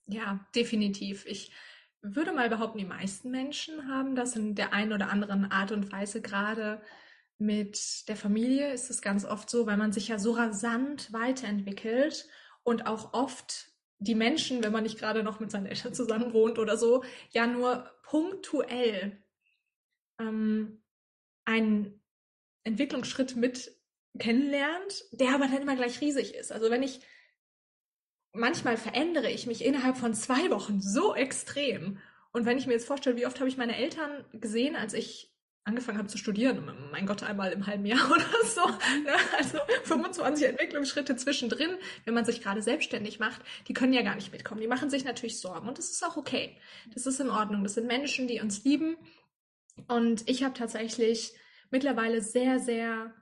Ja, 0.07 0.45
definitiv. 0.55 1.25
Ich 1.25 1.51
würde 2.01 2.31
mal 2.31 2.49
behaupten, 2.49 2.79
die 2.79 2.85
meisten 2.85 3.31
Menschen 3.31 3.87
haben 3.87 4.15
das 4.15 4.35
in 4.35 4.55
der 4.55 4.73
einen 4.73 4.93
oder 4.93 5.09
anderen 5.09 5.51
Art 5.51 5.71
und 5.71 5.91
Weise. 5.91 6.21
Gerade 6.21 6.81
mit 7.37 8.07
der 8.07 8.15
Familie 8.15 8.71
ist 8.71 8.89
es 8.89 9.01
ganz 9.01 9.25
oft 9.25 9.49
so, 9.49 9.65
weil 9.65 9.77
man 9.77 9.91
sich 9.91 10.07
ja 10.07 10.19
so 10.19 10.31
rasant 10.31 11.11
weiterentwickelt 11.13 12.27
und 12.63 12.87
auch 12.87 13.13
oft 13.13 13.71
die 13.99 14.15
Menschen, 14.15 14.63
wenn 14.63 14.71
man 14.71 14.83
nicht 14.83 14.97
gerade 14.97 15.23
noch 15.23 15.39
mit 15.39 15.51
seinen 15.51 15.67
Eltern 15.67 15.93
zusammen 15.93 16.33
wohnt 16.33 16.57
oder 16.57 16.75
so, 16.75 17.03
ja 17.29 17.45
nur 17.45 17.89
punktuell 18.03 19.23
ähm, 20.19 20.81
einen 21.45 22.01
Entwicklungsschritt 22.63 23.35
mit 23.35 23.71
kennenlernt, 24.17 25.05
der 25.11 25.35
aber 25.35 25.47
dann 25.47 25.61
immer 25.61 25.75
gleich 25.75 26.01
riesig 26.01 26.35
ist. 26.35 26.51
Also 26.51 26.69
wenn 26.69 26.83
ich 26.83 26.99
manchmal 28.33 28.77
verändere 28.77 29.29
ich 29.29 29.47
mich 29.47 29.63
innerhalb 29.63 29.97
von 29.97 30.13
zwei 30.13 30.49
Wochen 30.49 30.81
so 30.81 31.15
extrem. 31.15 31.99
Und 32.31 32.45
wenn 32.45 32.57
ich 32.57 32.67
mir 32.67 32.73
jetzt 32.73 32.87
vorstelle, 32.87 33.17
wie 33.17 33.25
oft 33.25 33.39
habe 33.39 33.49
ich 33.49 33.57
meine 33.57 33.75
Eltern 33.75 34.25
gesehen, 34.33 34.75
als 34.75 34.93
ich 34.93 35.31
angefangen 35.63 35.99
habe 35.99 36.07
zu 36.07 36.17
studieren, 36.17 36.71
mein 36.91 37.05
Gott, 37.05 37.21
einmal 37.21 37.51
im 37.51 37.67
halben 37.67 37.85
Jahr 37.85 38.11
oder 38.11 38.25
so. 38.45 38.65
Ne? 39.03 39.13
Also 39.37 39.59
25 39.83 40.47
Entwicklungsschritte 40.47 41.15
zwischendrin, 41.15 41.77
wenn 42.05 42.13
man 42.13 42.25
sich 42.25 42.41
gerade 42.41 42.61
selbstständig 42.61 43.19
macht, 43.19 43.41
die 43.67 43.73
können 43.73 43.93
ja 43.93 44.01
gar 44.01 44.15
nicht 44.15 44.31
mitkommen. 44.31 44.61
Die 44.61 44.67
machen 44.67 44.89
sich 44.89 45.03
natürlich 45.03 45.39
Sorgen 45.39 45.67
und 45.67 45.77
das 45.77 45.91
ist 45.91 46.03
auch 46.03 46.17
okay. 46.17 46.57
Das 46.93 47.05
ist 47.05 47.19
in 47.19 47.29
Ordnung. 47.29 47.63
Das 47.63 47.75
sind 47.75 47.87
Menschen, 47.87 48.27
die 48.27 48.41
uns 48.41 48.63
lieben. 48.63 48.97
Und 49.87 50.27
ich 50.27 50.43
habe 50.43 50.53
tatsächlich 50.53 51.33
mittlerweile 51.69 52.21
sehr, 52.21 52.59
sehr 52.59 53.13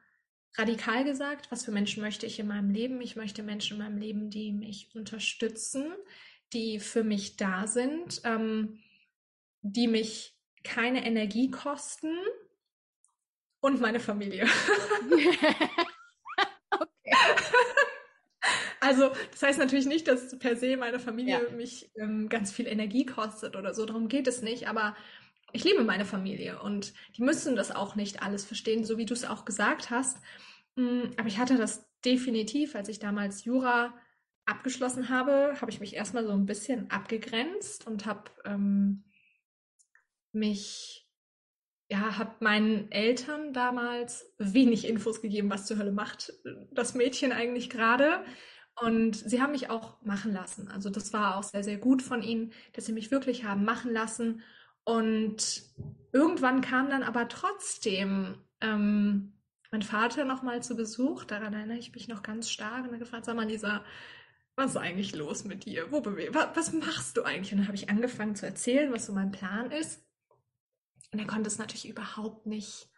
radikal 0.56 1.04
gesagt, 1.04 1.52
was 1.52 1.66
für 1.66 1.72
Menschen 1.72 2.02
möchte 2.02 2.26
ich 2.26 2.40
in 2.40 2.48
meinem 2.48 2.72
Leben? 2.72 3.02
Ich 3.02 3.16
möchte 3.16 3.44
Menschen 3.44 3.78
in 3.78 3.84
meinem 3.84 3.98
Leben, 3.98 4.30
die 4.30 4.52
mich 4.52 4.90
unterstützen, 4.94 5.94
die 6.54 6.80
für 6.80 7.04
mich 7.04 7.38
da 7.38 7.68
sind, 7.68 8.22
ähm, 8.24 8.80
die 9.62 9.88
mich 9.88 10.36
keine 10.64 11.06
Energie 11.06 11.52
kosten 11.52 12.14
und 13.62 13.82
meine 13.82 14.00
Familie. 14.00 14.46
okay. 16.72 16.98
Also, 18.82 19.12
das 19.32 19.44
heißt 19.44 19.60
natürlich 19.60 19.86
nicht, 19.86 20.08
dass 20.08 20.38
per 20.40 20.56
se 20.56 20.78
meine 20.78 21.00
Familie 21.00 21.44
ja. 21.44 21.56
mich 21.56 21.92
ähm, 21.96 22.30
ganz 22.30 22.52
viel 22.52 22.66
Energie 22.66 23.06
kostet 23.06 23.56
oder 23.56 23.74
so. 23.74 23.86
Darum 23.86 24.08
geht 24.08 24.28
es 24.28 24.42
nicht. 24.42 24.68
Aber 24.68 24.96
ich 25.54 25.64
liebe 25.64 25.84
meine 25.84 26.06
Familie 26.06 26.62
und 26.62 26.94
die 27.16 27.24
müssen 27.24 27.56
das 27.56 27.72
auch 27.72 27.96
nicht 27.96 28.22
alles 28.22 28.46
verstehen, 28.46 28.84
so 28.84 28.98
wie 28.98 29.06
du 29.06 29.14
es 29.14 29.26
auch 29.26 29.46
gesagt 29.46 29.90
hast. 29.90 30.18
Mm, 30.76 31.12
aber 31.18 31.28
ich 31.28 31.40
hatte 31.40 31.58
das 31.58 31.88
definitiv, 32.06 32.76
als 32.76 32.90
ich 32.90 33.00
damals 33.00 33.44
Jura 33.44 33.94
abgeschlossen 34.46 35.10
habe, 35.10 35.56
habe 35.60 35.72
ich 35.72 35.80
mich 35.80 35.96
erstmal 35.96 36.26
so 36.26 36.32
ein 36.32 36.46
bisschen 36.46 36.90
abgegrenzt 36.90 37.86
und 37.88 38.06
habe 38.06 38.32
ähm, 38.46 39.04
mich, 40.32 41.08
ja, 41.90 42.18
habe 42.18 42.36
meinen 42.40 42.92
Eltern 42.92 43.54
damals 43.54 44.34
wenig 44.38 44.88
Infos 44.88 45.22
gegeben, 45.22 45.50
was 45.50 45.66
zur 45.66 45.78
Hölle 45.78 45.92
macht 45.92 46.34
das 46.72 46.94
Mädchen 46.94 47.32
eigentlich 47.32 47.70
gerade. 47.70 48.24
Und 48.82 49.16
sie 49.16 49.42
haben 49.42 49.52
mich 49.52 49.70
auch 49.70 50.02
machen 50.02 50.32
lassen. 50.32 50.70
Also 50.70 50.90
das 50.90 51.12
war 51.12 51.38
auch 51.38 51.44
sehr, 51.44 51.64
sehr 51.64 51.78
gut 51.78 52.02
von 52.02 52.22
ihnen, 52.22 52.54
dass 52.74 52.86
sie 52.86 52.94
mich 52.94 53.12
wirklich 53.12 53.44
haben 53.44 53.66
machen 53.66 53.92
lassen. 53.92 54.42
Und 54.90 55.62
irgendwann 56.12 56.62
kam 56.62 56.90
dann 56.90 57.04
aber 57.04 57.28
trotzdem 57.28 58.40
ähm, 58.60 59.34
mein 59.72 59.84
Vater 59.84 60.26
noch 60.26 60.42
mal 60.42 60.64
zu 60.64 60.76
Besuch. 60.76 61.26
Daran 61.26 61.54
erinnere 61.54 61.78
ich 61.78 61.94
mich 61.94 62.08
noch 62.08 62.24
ganz 62.24 62.50
stark. 62.50 62.86
Und 62.86 62.94
er 62.94 62.98
gefragt, 62.98 63.26
sag 63.26 63.36
mal, 63.36 63.46
Lisa, 63.46 63.86
was 64.56 64.72
ist 64.72 64.78
eigentlich 64.78 65.16
los 65.16 65.44
mit 65.44 65.66
dir? 65.66 65.92
Wo 65.92 66.04
was, 66.04 66.48
was 66.56 66.74
machst 66.74 67.18
du 67.18 67.24
eigentlich? 67.24 67.52
Und 67.52 67.60
dann 67.60 67.68
habe 67.68 67.78
ich 67.78 67.88
angefangen 67.88 68.36
zu 68.36 68.48
erzählen, 68.48 68.92
was 68.92 69.06
so 69.06 69.14
mein 69.14 69.32
Plan 69.32 69.70
ist. 69.70 70.04
Und 71.12 71.20
er 71.20 71.28
konnte 71.28 71.50
es 71.50 71.60
natürlich 71.60 71.88
überhaupt 71.88 72.48
nicht 72.48 72.90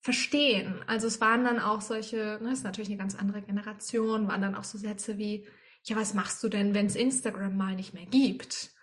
verstehen. 0.00 0.82
Also 0.88 1.06
es 1.06 1.20
waren 1.20 1.44
dann 1.44 1.60
auch 1.60 1.82
solche, 1.82 2.40
ne, 2.42 2.50
ist 2.50 2.64
natürlich 2.64 2.88
eine 2.88 2.98
ganz 2.98 3.14
andere 3.14 3.42
Generation, 3.42 4.26
waren 4.26 4.42
dann 4.42 4.56
auch 4.56 4.64
so 4.64 4.76
Sätze 4.76 5.18
wie, 5.18 5.46
ja, 5.84 5.94
was 5.94 6.14
machst 6.14 6.42
du 6.42 6.48
denn, 6.48 6.74
wenn 6.74 6.86
es 6.86 6.96
Instagram 6.96 7.56
mal 7.56 7.76
nicht 7.76 7.94
mehr 7.94 8.06
gibt? 8.06 8.74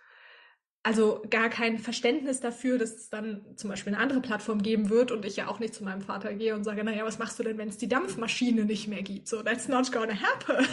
Also 0.86 1.22
gar 1.30 1.48
kein 1.48 1.78
Verständnis 1.78 2.40
dafür, 2.40 2.76
dass 2.76 2.94
es 2.94 3.08
dann 3.08 3.56
zum 3.56 3.70
Beispiel 3.70 3.94
eine 3.94 4.02
andere 4.02 4.20
Plattform 4.20 4.62
geben 4.62 4.90
wird 4.90 5.12
und 5.12 5.24
ich 5.24 5.34
ja 5.34 5.48
auch 5.48 5.58
nicht 5.58 5.74
zu 5.74 5.82
meinem 5.82 6.02
Vater 6.02 6.34
gehe 6.34 6.54
und 6.54 6.62
sage, 6.62 6.84
naja, 6.84 7.06
was 7.06 7.18
machst 7.18 7.38
du 7.38 7.42
denn, 7.42 7.56
wenn 7.56 7.70
es 7.70 7.78
die 7.78 7.88
Dampfmaschine 7.88 8.66
nicht 8.66 8.86
mehr 8.86 9.02
gibt? 9.02 9.26
So, 9.26 9.42
that's 9.42 9.66
not 9.66 9.90
gonna 9.90 10.14
happen. 10.14 10.56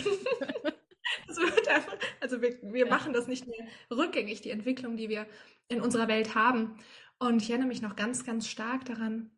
das 1.27 1.37
wird 1.37 1.65
einfach, 1.69 1.95
also 2.19 2.41
wir, 2.41 2.59
wir 2.61 2.87
ja. 2.87 2.89
machen 2.93 3.13
das 3.13 3.27
nicht 3.27 3.47
mehr 3.47 3.65
rückgängig, 3.89 4.41
die 4.41 4.51
Entwicklung, 4.51 4.97
die 4.97 5.07
wir 5.07 5.27
in 5.69 5.79
unserer 5.79 6.09
Welt 6.09 6.35
haben. 6.35 6.75
Und 7.17 7.41
ich 7.41 7.49
erinnere 7.49 7.69
mich 7.69 7.81
noch 7.81 7.95
ganz, 7.95 8.25
ganz 8.25 8.49
stark 8.49 8.83
daran, 8.83 9.31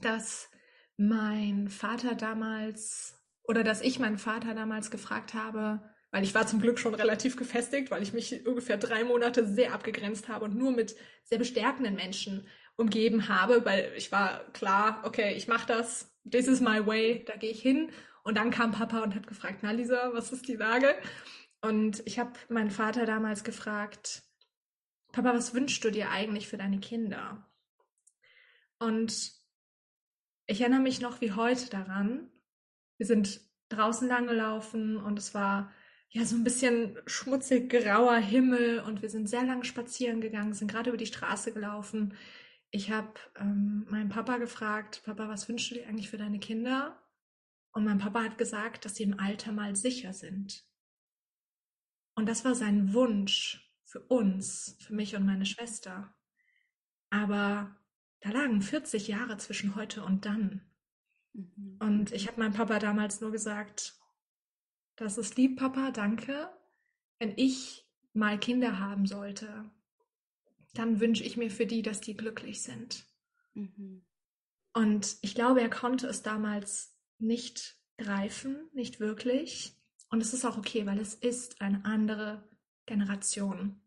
dass 0.00 0.50
mein 0.96 1.68
Vater 1.68 2.16
damals 2.16 3.14
oder 3.44 3.62
dass 3.62 3.80
ich 3.80 4.00
meinen 4.00 4.18
Vater 4.18 4.54
damals 4.54 4.90
gefragt 4.90 5.34
habe, 5.34 5.82
weil 6.14 6.22
ich 6.22 6.32
war 6.32 6.46
zum 6.46 6.60
Glück 6.60 6.78
schon 6.78 6.94
relativ 6.94 7.36
gefestigt, 7.36 7.90
weil 7.90 8.04
ich 8.04 8.12
mich 8.12 8.46
ungefähr 8.46 8.76
drei 8.76 9.02
Monate 9.02 9.44
sehr 9.48 9.74
abgegrenzt 9.74 10.28
habe 10.28 10.44
und 10.44 10.54
nur 10.54 10.70
mit 10.70 10.94
sehr 11.24 11.38
bestärkenden 11.38 11.96
Menschen 11.96 12.46
umgeben 12.76 13.26
habe, 13.26 13.64
weil 13.64 13.92
ich 13.96 14.12
war 14.12 14.44
klar, 14.52 15.02
okay, 15.02 15.34
ich 15.34 15.48
mache 15.48 15.66
das, 15.66 16.14
this 16.30 16.46
is 16.46 16.60
my 16.60 16.86
way, 16.86 17.24
da 17.26 17.34
gehe 17.34 17.50
ich 17.50 17.60
hin. 17.60 17.90
Und 18.22 18.36
dann 18.36 18.52
kam 18.52 18.70
Papa 18.70 19.02
und 19.02 19.16
hat 19.16 19.26
gefragt, 19.26 19.58
na 19.62 19.72
Lisa, 19.72 20.12
was 20.12 20.30
ist 20.30 20.46
die 20.46 20.54
Lage? 20.54 20.94
Und 21.62 22.00
ich 22.06 22.20
habe 22.20 22.34
meinen 22.48 22.70
Vater 22.70 23.06
damals 23.06 23.42
gefragt, 23.42 24.22
Papa, 25.10 25.34
was 25.34 25.52
wünschst 25.52 25.82
du 25.82 25.90
dir 25.90 26.10
eigentlich 26.10 26.46
für 26.46 26.58
deine 26.58 26.78
Kinder? 26.78 27.44
Und 28.78 29.32
ich 30.46 30.60
erinnere 30.60 30.78
mich 30.78 31.00
noch 31.00 31.20
wie 31.20 31.32
heute 31.32 31.70
daran. 31.70 32.30
Wir 32.98 33.06
sind 33.06 33.40
draußen 33.68 34.06
lang 34.06 34.28
gelaufen 34.28 34.96
und 34.96 35.18
es 35.18 35.34
war 35.34 35.72
ja, 36.14 36.24
so 36.24 36.36
ein 36.36 36.44
bisschen 36.44 36.96
schmutzig 37.06 37.68
grauer 37.68 38.16
Himmel 38.18 38.78
und 38.78 39.02
wir 39.02 39.10
sind 39.10 39.28
sehr 39.28 39.42
lang 39.42 39.64
spazieren 39.64 40.20
gegangen, 40.20 40.54
sind 40.54 40.70
gerade 40.70 40.90
über 40.90 40.96
die 40.96 41.06
Straße 41.06 41.52
gelaufen. 41.52 42.14
Ich 42.70 42.92
habe 42.92 43.14
ähm, 43.34 43.84
meinen 43.90 44.10
Papa 44.10 44.36
gefragt, 44.36 45.02
Papa, 45.04 45.28
was 45.28 45.48
wünschst 45.48 45.72
du 45.72 45.74
dir 45.74 45.88
eigentlich 45.88 46.10
für 46.10 46.16
deine 46.16 46.38
Kinder? 46.38 47.02
Und 47.72 47.84
mein 47.84 47.98
Papa 47.98 48.22
hat 48.22 48.38
gesagt, 48.38 48.84
dass 48.84 48.94
sie 48.94 49.02
im 49.02 49.18
Alter 49.18 49.50
mal 49.50 49.74
sicher 49.74 50.12
sind. 50.12 50.64
Und 52.14 52.28
das 52.28 52.44
war 52.44 52.54
sein 52.54 52.94
Wunsch 52.94 53.68
für 53.84 54.00
uns, 54.00 54.76
für 54.78 54.94
mich 54.94 55.16
und 55.16 55.26
meine 55.26 55.46
Schwester. 55.46 56.14
Aber 57.10 57.76
da 58.20 58.30
lagen 58.30 58.62
40 58.62 59.08
Jahre 59.08 59.36
zwischen 59.38 59.74
heute 59.74 60.04
und 60.04 60.26
dann. 60.26 60.62
Mhm. 61.32 61.78
Und 61.80 62.12
ich 62.12 62.28
habe 62.28 62.40
meinem 62.40 62.54
Papa 62.54 62.78
damals 62.78 63.20
nur 63.20 63.32
gesagt, 63.32 63.98
das 64.96 65.18
ist 65.18 65.36
lieb, 65.36 65.58
Papa, 65.58 65.90
danke. 65.90 66.50
Wenn 67.18 67.34
ich 67.36 67.86
mal 68.12 68.38
Kinder 68.38 68.78
haben 68.78 69.06
sollte, 69.06 69.70
dann 70.74 71.00
wünsche 71.00 71.24
ich 71.24 71.36
mir 71.36 71.50
für 71.50 71.66
die, 71.66 71.82
dass 71.82 72.00
die 72.00 72.16
glücklich 72.16 72.62
sind. 72.62 73.04
Mhm. 73.54 74.04
Und 74.72 75.16
ich 75.22 75.34
glaube, 75.34 75.60
er 75.60 75.70
konnte 75.70 76.06
es 76.08 76.22
damals 76.22 76.96
nicht 77.18 77.78
greifen, 77.96 78.68
nicht 78.72 79.00
wirklich. 79.00 79.76
Und 80.10 80.20
es 80.20 80.34
ist 80.34 80.44
auch 80.44 80.58
okay, 80.58 80.86
weil 80.86 80.98
es 80.98 81.14
ist 81.14 81.60
eine 81.60 81.84
andere 81.84 82.48
Generation. 82.86 83.80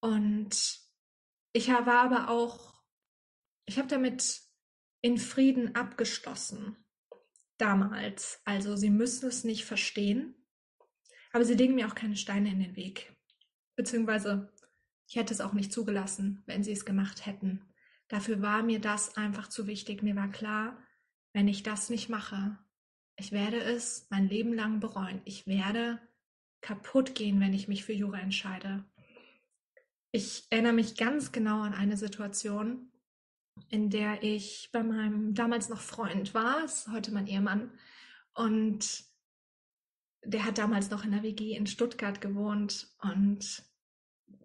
Und 0.00 0.80
ich 1.52 1.68
war 1.68 1.86
aber 1.86 2.28
auch, 2.28 2.74
ich 3.66 3.78
habe 3.78 3.88
damit 3.88 4.42
in 5.00 5.18
Frieden 5.18 5.74
abgeschlossen 5.76 6.83
damals. 7.64 8.40
Also 8.44 8.76
sie 8.76 8.90
müssen 8.90 9.28
es 9.28 9.42
nicht 9.42 9.64
verstehen, 9.64 10.34
aber 11.32 11.44
sie 11.44 11.54
legen 11.54 11.74
mir 11.74 11.88
auch 11.88 11.94
keine 11.94 12.16
Steine 12.16 12.50
in 12.50 12.60
den 12.60 12.76
Weg. 12.76 13.16
Beziehungsweise 13.74 14.52
ich 15.08 15.16
hätte 15.16 15.32
es 15.32 15.40
auch 15.40 15.54
nicht 15.54 15.72
zugelassen, 15.72 16.42
wenn 16.46 16.62
sie 16.62 16.72
es 16.72 16.84
gemacht 16.84 17.26
hätten. 17.26 17.62
Dafür 18.08 18.42
war 18.42 18.62
mir 18.62 18.80
das 18.80 19.16
einfach 19.16 19.48
zu 19.48 19.66
wichtig. 19.66 20.02
Mir 20.02 20.14
war 20.14 20.30
klar, 20.30 20.78
wenn 21.32 21.48
ich 21.48 21.62
das 21.62 21.90
nicht 21.90 22.08
mache, 22.08 22.58
ich 23.16 23.32
werde 23.32 23.60
es 23.60 24.06
mein 24.10 24.28
Leben 24.28 24.52
lang 24.52 24.80
bereuen. 24.80 25.22
Ich 25.24 25.46
werde 25.46 26.00
kaputt 26.60 27.14
gehen, 27.14 27.40
wenn 27.40 27.54
ich 27.54 27.68
mich 27.68 27.84
für 27.84 27.92
Jura 27.92 28.18
entscheide. 28.18 28.84
Ich 30.10 30.46
erinnere 30.50 30.72
mich 30.74 30.96
ganz 30.96 31.32
genau 31.32 31.62
an 31.62 31.74
eine 31.74 31.96
Situation, 31.96 32.90
in 33.68 33.90
der 33.90 34.22
ich 34.22 34.70
bei 34.72 34.82
meinem 34.82 35.34
damals 35.34 35.68
noch 35.68 35.80
Freund 35.80 36.34
war, 36.34 36.64
ist 36.64 36.88
heute 36.88 37.12
mein 37.12 37.26
Ehemann, 37.26 37.70
und 38.34 39.04
der 40.24 40.44
hat 40.44 40.58
damals 40.58 40.90
noch 40.90 41.04
in 41.04 41.12
der 41.12 41.22
WG 41.22 41.54
in 41.54 41.66
Stuttgart 41.66 42.20
gewohnt 42.20 42.88
und 43.02 43.62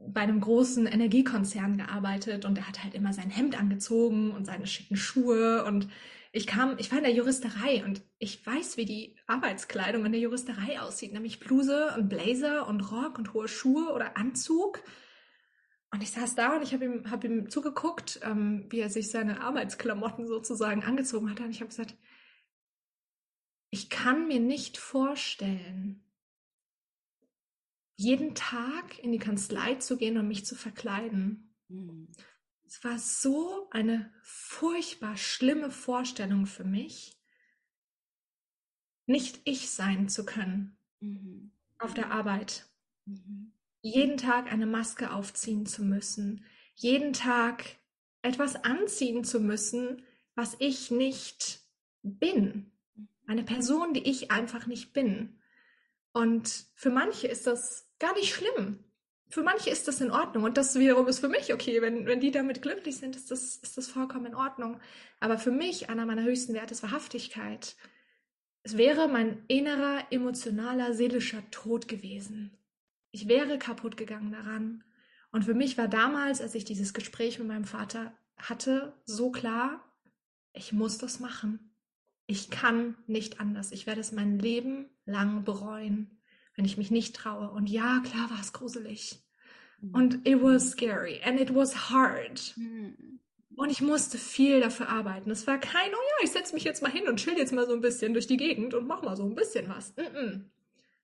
bei 0.08 0.22
einem 0.22 0.39
großen 0.39 0.88
Energiekonzern 0.88 1.78
gearbeitet. 1.78 2.45
Und 2.45 2.58
er 2.58 2.67
hat 2.67 2.84
halt 2.84 2.93
immer 2.93 3.13
sein 3.13 3.30
Hemd 3.30 3.60
angezogen 3.60 4.32
und 4.32 4.45
seine 4.45 4.67
schicken 4.67 4.95
Schuhe. 4.95 5.65
Und 5.65 5.89
ich 6.32 6.48
kam, 6.48 6.78
ich 6.78 6.91
war 6.91 7.00
in 7.00 7.04
der 7.04 7.13
Juristerei. 7.13 7.84
Und 7.84 8.02
ich 8.17 8.45
weiß, 8.45 8.78
wie 8.78 8.86
die 8.86 9.15
Arbeitskleidung 9.28 10.06
in 10.06 10.12
der 10.12 10.22
Juristerei 10.22 10.80
aussieht, 10.80 11.13
nämlich 11.13 11.39
Bluse 11.39 11.93
und 11.98 12.10
Blazer 12.10 12.67
und 12.67 12.82
Rock 12.91 13.17
und 13.17 13.34
hohe 13.34 13.48
Schuhe 13.48 13.91
oder 13.93 14.15
Anzug 14.17 14.84
und 15.91 16.04
ich 16.04 16.12
saß 16.12 16.36
da 16.36 16.56
und 16.56 16.62
ich 16.62 16.73
habe 16.73 16.86
ihm, 16.86 17.10
hab 17.10 17.23
ihm 17.23 17.49
zugeguckt, 17.49 18.19
ähm, 18.23 18.65
wie 18.69 18.80
er 18.80 18.89
sich 18.89 19.10
seine 19.10 19.41
Arbeitsklamotten 19.41 20.28
sozusagen 20.28 20.84
angezogen 20.84 21.32
hat. 21.32 21.39
Und 21.39 21.49
ich 21.49 21.62
habe 21.62 21.69
gesagt, 21.69 21.95
ich 23.71 23.89
kann 23.89 24.28
mir 24.28 24.39
nicht 24.39 24.78
vorstellen, 24.78 26.04
jeden 27.95 28.36
Tag 28.36 28.99
in 28.99 29.12
die 29.12 29.19
Kanzlei 29.19 29.75
zu 29.75 29.97
gehen 29.97 30.17
und 30.17 30.28
mich 30.28 30.45
zu 30.45 30.56
verkleiden. 30.56 31.56
Mhm. 31.67 32.08
Es 32.65 32.84
war 32.84 32.99
so 32.99 33.67
eine 33.71 34.13
furchtbar 34.21 35.17
schlimme 35.17 35.71
Vorstellung 35.71 36.45
für 36.45 36.63
mich, 36.63 37.19
nicht 39.08 39.41
ich 39.43 39.71
sein 39.71 40.08
zu 40.08 40.23
können 40.23 40.78
mhm. 40.99 41.52
auf 41.80 41.95
der 41.95 42.12
Arbeit. 42.12 42.69
Mhm 43.06 43.54
jeden 43.81 44.17
Tag 44.17 44.51
eine 44.51 44.65
Maske 44.65 45.11
aufziehen 45.11 45.65
zu 45.65 45.83
müssen, 45.83 46.45
jeden 46.75 47.13
Tag 47.13 47.63
etwas 48.21 48.55
anziehen 48.63 49.23
zu 49.23 49.39
müssen, 49.39 50.03
was 50.35 50.55
ich 50.59 50.91
nicht 50.91 51.61
bin. 52.01 52.71
Eine 53.27 53.43
Person, 53.43 53.93
die 53.93 54.09
ich 54.09 54.31
einfach 54.31 54.65
nicht 54.65 54.93
bin. 54.93 55.39
Und 56.11 56.65
für 56.75 56.89
manche 56.89 57.27
ist 57.27 57.47
das 57.47 57.87
gar 57.99 58.13
nicht 58.15 58.33
schlimm. 58.33 58.83
Für 59.29 59.43
manche 59.43 59.69
ist 59.69 59.87
das 59.87 60.01
in 60.01 60.11
Ordnung. 60.11 60.43
Und 60.43 60.57
das 60.57 60.75
wiederum 60.75 61.07
ist 61.07 61.19
für 61.19 61.29
mich 61.29 61.53
okay. 61.53 61.81
Wenn, 61.81 62.07
wenn 62.07 62.19
die 62.19 62.31
damit 62.31 62.61
glücklich 62.61 62.97
sind, 62.97 63.15
ist 63.15 63.29
das, 63.29 63.57
ist 63.57 63.77
das 63.77 63.87
vollkommen 63.87 64.27
in 64.27 64.35
Ordnung. 64.35 64.79
Aber 65.19 65.37
für 65.37 65.51
mich, 65.51 65.89
einer 65.89 66.05
meiner 66.05 66.23
höchsten 66.23 66.53
Werte 66.53 66.73
ist 66.73 66.81
Wahrhaftigkeit. 66.81 67.75
Es 68.63 68.75
wäre 68.75 69.07
mein 69.07 69.43
innerer, 69.47 70.03
emotionaler, 70.09 70.93
seelischer 70.93 71.43
Tod 71.51 71.87
gewesen. 71.87 72.57
Ich 73.12 73.28
wäre 73.28 73.58
kaputt 73.58 73.98
gegangen 73.98 74.32
daran. 74.32 74.84
Und 75.32 75.45
für 75.45 75.54
mich 75.54 75.78
war 75.78 75.88
damals, 75.88 76.41
als 76.41 76.56
ich 76.56 76.65
dieses 76.65 76.93
Gespräch 76.93 77.39
mit 77.39 77.48
meinem 77.48 77.65
Vater 77.65 78.13
hatte, 78.38 78.93
so 79.06 79.32
klar, 79.32 79.84
ich 80.54 80.74
muss 80.74 80.98
das 80.98 81.19
machen. 81.19 81.76
Ich 82.26 82.50
kann 82.50 82.95
nicht 83.08 83.39
anders. 83.39 83.72
Ich 83.72 83.88
werde 83.88 84.02
es 84.02 84.12
mein 84.12 84.39
Leben 84.39 84.89
lang 85.06 85.43
bereuen, 85.43 86.22
wenn 86.56 86.65
ich 86.65 86.78
mich 86.78 86.91
nicht 86.91 87.15
traue. 87.15 87.50
Und 87.52 87.69
ja, 87.69 88.02
klar 88.04 88.30
war 88.30 88.39
es 88.39 88.54
gruselig. 88.54 89.24
Mhm. 89.82 89.95
Und 89.95 90.28
it 90.28 90.41
was 90.41 90.72
scary 90.72 91.22
and 91.24 91.39
it 91.39 91.54
was 91.54 91.89
hard. 91.89 92.54
Mhm. 92.58 93.19
Und 93.56 93.72
ich 93.72 93.82
musste 93.82 94.17
viel 94.17 94.62
dafür 94.62 94.89
arbeiten. 94.89 95.32
Es 95.32 95.45
war 95.45 95.60
kein, 95.60 95.89
oh 95.89 95.98
ja, 95.98 96.24
ich 96.24 96.32
setze 96.32 96.54
mich 96.54 96.63
jetzt 96.63 96.82
mal 96.82 96.91
hin 96.91 97.08
und 97.08 97.17
chill 97.17 97.38
jetzt 97.38 97.52
mal 97.52 97.67
so 97.67 97.74
ein 97.74 97.82
bisschen 97.82 98.13
durch 98.13 98.28
die 98.28 98.38
Gegend 98.38 98.74
und 98.74 98.88
mach 98.88 99.02
mal 99.02 99.17
so 99.17 99.24
ein 99.24 99.36
bisschen 99.36 99.67
was. 99.67 99.93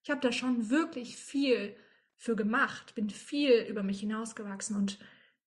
Ich 0.04 0.10
habe 0.10 0.22
da 0.22 0.32
schon 0.32 0.70
wirklich 0.70 1.18
viel 1.18 1.76
für 2.18 2.36
gemacht, 2.36 2.96
bin 2.96 3.10
viel 3.10 3.66
über 3.70 3.84
mich 3.84 4.00
hinausgewachsen 4.00 4.76
und 4.76 5.00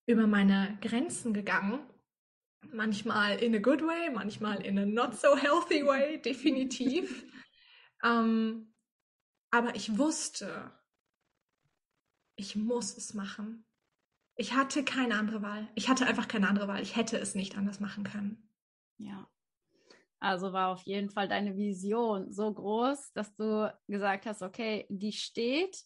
über 0.05 0.27
meine 0.27 0.77
Grenzen 0.81 1.33
gegangen. 1.33 1.79
Manchmal 2.71 3.37
in 3.39 3.55
a 3.55 3.59
good 3.59 3.81
way, 3.81 4.09
manchmal 4.11 4.61
in 4.65 4.77
a 4.77 4.85
not 4.85 5.15
so 5.15 5.35
healthy 5.35 5.85
way, 5.85 6.21
definitiv. 6.25 7.25
ähm, 8.03 8.73
aber 9.51 9.75
ich 9.75 9.97
wusste, 9.97 10.71
ich 12.35 12.55
muss 12.55 12.95
es 12.95 13.13
machen. 13.13 13.65
Ich 14.35 14.53
hatte 14.53 14.83
keine 14.83 15.15
andere 15.15 15.41
Wahl. 15.41 15.67
Ich 15.75 15.89
hatte 15.89 16.05
einfach 16.05 16.27
keine 16.27 16.47
andere 16.47 16.67
Wahl. 16.67 16.81
Ich 16.81 16.95
hätte 16.95 17.17
es 17.17 17.35
nicht 17.35 17.57
anders 17.57 17.79
machen 17.79 18.03
können. 18.03 18.49
Ja. 18.97 19.29
Also 20.21 20.53
war 20.53 20.69
auf 20.69 20.83
jeden 20.83 21.09
Fall 21.09 21.27
deine 21.27 21.55
Vision 21.55 22.31
so 22.31 22.53
groß, 22.53 23.13
dass 23.13 23.35
du 23.35 23.73
gesagt 23.87 24.25
hast, 24.25 24.41
okay, 24.41 24.85
die 24.89 25.13
steht, 25.13 25.83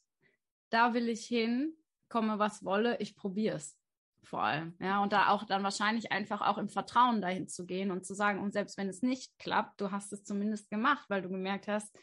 da 0.74 0.94
will 0.94 1.08
ich 1.08 1.26
hin, 1.26 1.76
komme 2.10 2.40
was 2.40 2.64
wolle, 2.64 2.98
ich 3.00 3.16
probiere 3.16 3.58
es 3.58 3.78
vor 4.24 4.42
allem. 4.42 4.76
Ja, 4.80 5.04
und 5.04 5.14
da 5.14 5.30
auch 5.30 5.44
dann 5.44 5.64
wahrscheinlich 5.64 6.12
einfach 6.12 6.42
auch 6.42 6.58
im 6.58 6.70
Vertrauen 6.70 7.22
dahin 7.22 7.48
zu 7.48 7.66
gehen 7.66 7.92
und 7.92 8.06
zu 8.06 8.16
sagen, 8.16 8.40
und 8.40 8.54
selbst 8.54 8.78
wenn 8.78 8.90
es 8.90 9.02
nicht 9.02 9.38
klappt, 9.38 9.80
du 9.80 9.92
hast 9.92 10.12
es 10.14 10.24
zumindest 10.24 10.70
gemacht, 10.70 11.06
weil 11.10 11.22
du 11.22 11.30
gemerkt 11.30 11.68
hast, 11.68 11.96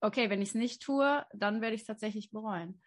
okay, 0.00 0.30
wenn 0.30 0.42
ich 0.42 0.50
es 0.50 0.54
nicht 0.54 0.82
tue, 0.82 1.24
dann 1.32 1.60
werde 1.60 1.74
ich 1.74 1.80
es 1.80 1.86
tatsächlich 1.86 2.30
bereuen. 2.30 2.80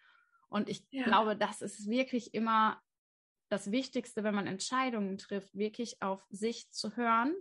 Und 0.48 0.68
ich 0.68 0.86
ja. 0.90 1.04
glaube, 1.04 1.36
das 1.36 1.60
ist 1.60 1.88
wirklich 1.90 2.32
immer 2.32 2.80
das 3.50 3.70
Wichtigste, 3.70 4.24
wenn 4.24 4.34
man 4.34 4.46
Entscheidungen 4.46 5.18
trifft, 5.18 5.54
wirklich 5.56 6.00
auf 6.00 6.24
sich 6.30 6.70
zu 6.70 6.96
hören. 6.96 7.34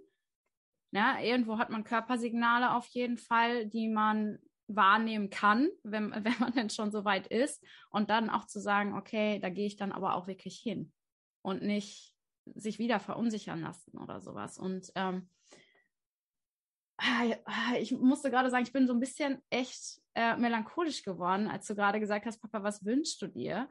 Ja, 0.91 1.19
irgendwo 1.19 1.57
hat 1.57 1.69
man 1.69 1.83
Körpersignale 1.83 2.73
auf 2.73 2.87
jeden 2.87 3.17
Fall, 3.17 3.67
die 3.67 3.87
man 3.87 4.39
wahrnehmen 4.67 5.29
kann, 5.29 5.69
wenn, 5.83 6.11
wenn 6.23 6.39
man 6.39 6.53
denn 6.53 6.69
schon 6.69 6.91
so 6.91 7.05
weit 7.05 7.27
ist. 7.27 7.63
Und 7.89 8.09
dann 8.09 8.29
auch 8.29 8.45
zu 8.45 8.59
sagen, 8.59 8.95
okay, 8.95 9.39
da 9.39 9.49
gehe 9.49 9.67
ich 9.67 9.77
dann 9.77 9.91
aber 9.91 10.15
auch 10.15 10.27
wirklich 10.27 10.57
hin 10.57 10.91
und 11.41 11.61
nicht 11.61 12.13
sich 12.55 12.79
wieder 12.79 12.99
verunsichern 12.99 13.61
lassen 13.61 13.97
oder 13.97 14.21
sowas. 14.21 14.57
Und 14.57 14.91
ähm, 14.95 15.29
ich 17.79 17.91
musste 17.91 18.31
gerade 18.31 18.49
sagen, 18.49 18.63
ich 18.63 18.73
bin 18.73 18.87
so 18.87 18.93
ein 18.93 18.99
bisschen 18.99 19.41
echt 19.49 20.01
äh, 20.15 20.35
melancholisch 20.35 21.03
geworden, 21.03 21.47
als 21.47 21.67
du 21.67 21.75
gerade 21.75 21.99
gesagt 21.99 22.25
hast, 22.25 22.41
Papa, 22.41 22.63
was 22.63 22.85
wünschst 22.85 23.21
du 23.21 23.27
dir? 23.27 23.69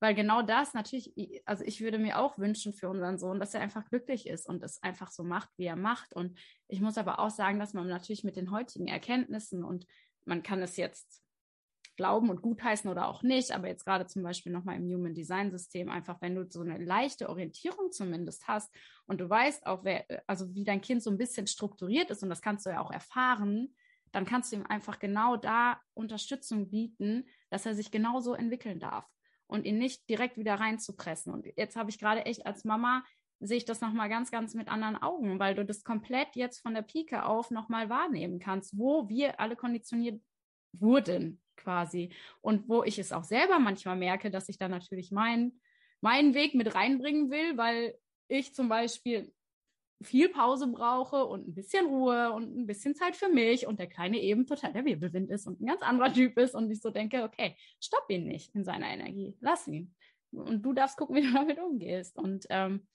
Weil 0.00 0.14
genau 0.14 0.42
das 0.42 0.74
natürlich, 0.74 1.14
also 1.46 1.64
ich 1.64 1.80
würde 1.80 1.98
mir 1.98 2.18
auch 2.18 2.36
wünschen 2.36 2.74
für 2.74 2.90
unseren 2.90 3.16
Sohn, 3.16 3.38
dass 3.38 3.54
er 3.54 3.60
einfach 3.60 3.88
glücklich 3.88 4.26
ist 4.26 4.48
und 4.48 4.62
es 4.62 4.82
einfach 4.82 5.10
so 5.10 5.22
macht, 5.22 5.50
wie 5.56 5.66
er 5.66 5.76
macht. 5.76 6.14
Und 6.14 6.38
ich 6.66 6.80
muss 6.80 6.98
aber 6.98 7.20
auch 7.20 7.30
sagen, 7.30 7.58
dass 7.58 7.74
man 7.74 7.88
natürlich 7.88 8.24
mit 8.24 8.36
den 8.36 8.50
heutigen 8.50 8.88
Erkenntnissen 8.88 9.64
und 9.64 9.86
man 10.24 10.42
kann 10.42 10.62
es 10.62 10.76
jetzt 10.76 11.22
glauben 11.96 12.30
und 12.30 12.42
gutheißen 12.42 12.90
oder 12.90 13.08
auch 13.08 13.22
nicht, 13.22 13.52
aber 13.52 13.68
jetzt 13.68 13.84
gerade 13.84 14.06
zum 14.06 14.22
Beispiel 14.22 14.52
nochmal 14.52 14.76
im 14.76 14.92
Human 14.92 15.14
Design 15.14 15.50
System 15.50 15.88
einfach, 15.88 16.20
wenn 16.20 16.34
du 16.34 16.44
so 16.50 16.60
eine 16.60 16.78
leichte 16.78 17.28
Orientierung 17.28 17.92
zumindest 17.92 18.48
hast 18.48 18.74
und 19.06 19.20
du 19.20 19.28
weißt 19.28 19.66
auch, 19.66 19.84
wer, 19.84 20.04
also 20.26 20.52
wie 20.54 20.64
dein 20.64 20.80
Kind 20.80 21.02
so 21.02 21.10
ein 21.10 21.18
bisschen 21.18 21.46
strukturiert 21.46 22.10
ist 22.10 22.22
und 22.22 22.30
das 22.30 22.42
kannst 22.42 22.66
du 22.66 22.70
ja 22.70 22.80
auch 22.80 22.90
erfahren, 22.90 23.74
dann 24.12 24.24
kannst 24.24 24.52
du 24.52 24.56
ihm 24.56 24.66
einfach 24.66 24.98
genau 24.98 25.36
da 25.36 25.80
Unterstützung 25.94 26.70
bieten, 26.70 27.28
dass 27.50 27.66
er 27.66 27.74
sich 27.74 27.90
genauso 27.90 28.34
entwickeln 28.34 28.80
darf 28.80 29.06
und 29.46 29.64
ihn 29.66 29.78
nicht 29.78 30.08
direkt 30.08 30.36
wieder 30.36 30.54
reinzupressen. 30.54 31.32
Und 31.32 31.46
jetzt 31.56 31.76
habe 31.76 31.90
ich 31.90 31.98
gerade 31.98 32.24
echt 32.24 32.46
als 32.46 32.64
Mama 32.64 33.04
sehe 33.40 33.58
ich 33.58 33.64
das 33.64 33.80
nochmal 33.80 34.08
ganz, 34.08 34.30
ganz 34.30 34.54
mit 34.54 34.68
anderen 34.68 34.96
Augen, 34.96 35.38
weil 35.38 35.54
du 35.54 35.64
das 35.64 35.84
komplett 35.84 36.34
jetzt 36.34 36.60
von 36.60 36.74
der 36.74 36.82
Pike 36.82 37.24
auf 37.24 37.50
nochmal 37.50 37.88
wahrnehmen 37.88 38.38
kannst, 38.38 38.78
wo 38.78 39.08
wir 39.08 39.40
alle 39.40 39.56
konditioniert 39.56 40.20
wurden 40.72 41.40
quasi. 41.56 42.10
Und 42.40 42.68
wo 42.68 42.82
ich 42.84 42.98
es 42.98 43.12
auch 43.12 43.24
selber 43.24 43.58
manchmal 43.58 43.96
merke, 43.96 44.30
dass 44.30 44.48
ich 44.48 44.58
da 44.58 44.68
natürlich 44.68 45.10
meinen, 45.10 45.60
meinen 46.00 46.34
Weg 46.34 46.54
mit 46.54 46.74
reinbringen 46.74 47.30
will, 47.30 47.56
weil 47.56 47.98
ich 48.28 48.54
zum 48.54 48.68
Beispiel 48.68 49.32
viel 50.02 50.28
Pause 50.28 50.66
brauche 50.66 51.24
und 51.24 51.48
ein 51.48 51.54
bisschen 51.54 51.86
Ruhe 51.86 52.32
und 52.32 52.56
ein 52.56 52.66
bisschen 52.66 52.94
Zeit 52.94 53.16
für 53.16 53.28
mich 53.28 53.66
und 53.66 53.78
der 53.78 53.86
Kleine 53.86 54.20
eben 54.20 54.46
total 54.46 54.72
der 54.72 54.84
Wirbelwind 54.84 55.30
ist 55.30 55.46
und 55.46 55.60
ein 55.60 55.66
ganz 55.66 55.82
anderer 55.82 56.12
Typ 56.12 56.36
ist 56.38 56.54
und 56.54 56.70
ich 56.70 56.80
so 56.80 56.90
denke, 56.90 57.22
okay, 57.22 57.56
stopp 57.80 58.04
ihn 58.08 58.26
nicht 58.26 58.54
in 58.54 58.64
seiner 58.64 58.88
Energie, 58.88 59.36
lass 59.40 59.66
ihn. 59.68 59.94
Und 60.32 60.62
du 60.62 60.72
darfst 60.72 60.96
gucken, 60.96 61.16
wie 61.16 61.22
du 61.22 61.32
damit 61.32 61.58
umgehst. 61.58 62.16
Und 62.16 62.46
ähm, 62.50 62.86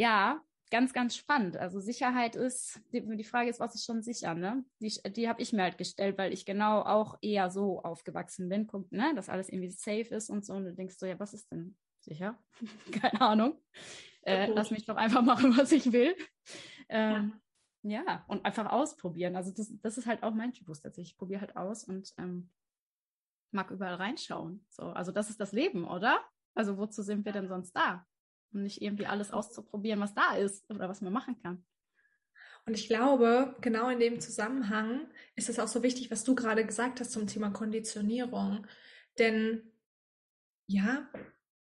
ja, 0.00 0.40
ganz, 0.70 0.94
ganz 0.94 1.14
spannend. 1.14 1.58
Also 1.58 1.78
Sicherheit 1.78 2.34
ist, 2.34 2.80
die, 2.90 3.06
die 3.16 3.24
Frage 3.24 3.50
ist, 3.50 3.60
was 3.60 3.74
ist 3.74 3.84
schon 3.84 4.00
sicher, 4.02 4.34
ne? 4.34 4.64
Die, 4.80 4.90
die 5.12 5.28
habe 5.28 5.42
ich 5.42 5.52
mir 5.52 5.62
halt 5.62 5.76
gestellt, 5.76 6.16
weil 6.16 6.32
ich 6.32 6.46
genau 6.46 6.80
auch 6.80 7.18
eher 7.20 7.50
so 7.50 7.82
aufgewachsen 7.82 8.48
bin, 8.48 8.66
guck, 8.66 8.90
ne, 8.90 9.12
dass 9.14 9.28
alles 9.28 9.50
irgendwie 9.50 9.68
safe 9.68 10.14
ist 10.14 10.30
und 10.30 10.46
so. 10.46 10.54
Und 10.54 10.64
du 10.64 10.72
denkst 10.72 10.96
so, 10.98 11.04
ja, 11.04 11.20
was 11.20 11.34
ist 11.34 11.52
denn 11.52 11.76
sicher? 11.98 12.42
Keine 12.92 13.20
Ahnung. 13.20 13.60
Äh, 14.22 14.46
lass 14.46 14.70
mich 14.70 14.86
doch 14.86 14.96
einfach 14.96 15.22
machen, 15.22 15.54
was 15.58 15.70
ich 15.70 15.92
will. 15.92 16.16
Ähm, 16.88 17.34
ja. 17.82 18.02
ja. 18.06 18.24
und 18.26 18.46
einfach 18.46 18.72
ausprobieren. 18.72 19.36
Also 19.36 19.52
das, 19.52 19.70
das 19.82 19.98
ist 19.98 20.06
halt 20.06 20.22
auch 20.22 20.32
mein 20.32 20.54
Typus 20.54 20.80
tatsächlich. 20.80 21.12
Ich 21.12 21.18
probiere 21.18 21.42
halt 21.42 21.56
aus 21.56 21.84
und 21.84 22.14
ähm, 22.16 22.48
mag 23.50 23.70
überall 23.70 23.96
reinschauen. 23.96 24.64
So, 24.70 24.84
also 24.84 25.12
das 25.12 25.28
ist 25.28 25.40
das 25.40 25.52
Leben, 25.52 25.86
oder? 25.86 26.24
Also 26.54 26.78
wozu 26.78 27.02
sind 27.02 27.26
wir 27.26 27.32
denn 27.32 27.48
sonst 27.48 27.72
da? 27.72 28.06
Und 28.52 28.62
nicht 28.62 28.82
irgendwie 28.82 29.06
alles 29.06 29.30
auszuprobieren, 29.32 30.00
was 30.00 30.14
da 30.14 30.34
ist 30.34 30.68
oder 30.70 30.88
was 30.88 31.00
man 31.00 31.12
machen 31.12 31.40
kann. 31.42 31.64
Und 32.66 32.74
ich 32.74 32.86
glaube, 32.86 33.56
genau 33.60 33.88
in 33.88 34.00
dem 34.00 34.20
Zusammenhang 34.20 35.08
ist 35.34 35.48
es 35.48 35.58
auch 35.58 35.68
so 35.68 35.82
wichtig, 35.82 36.10
was 36.10 36.24
du 36.24 36.34
gerade 36.34 36.64
gesagt 36.64 37.00
hast 37.00 37.12
zum 37.12 37.26
Thema 37.26 37.50
Konditionierung. 37.50 38.66
Denn 39.18 39.72
ja, 40.66 41.08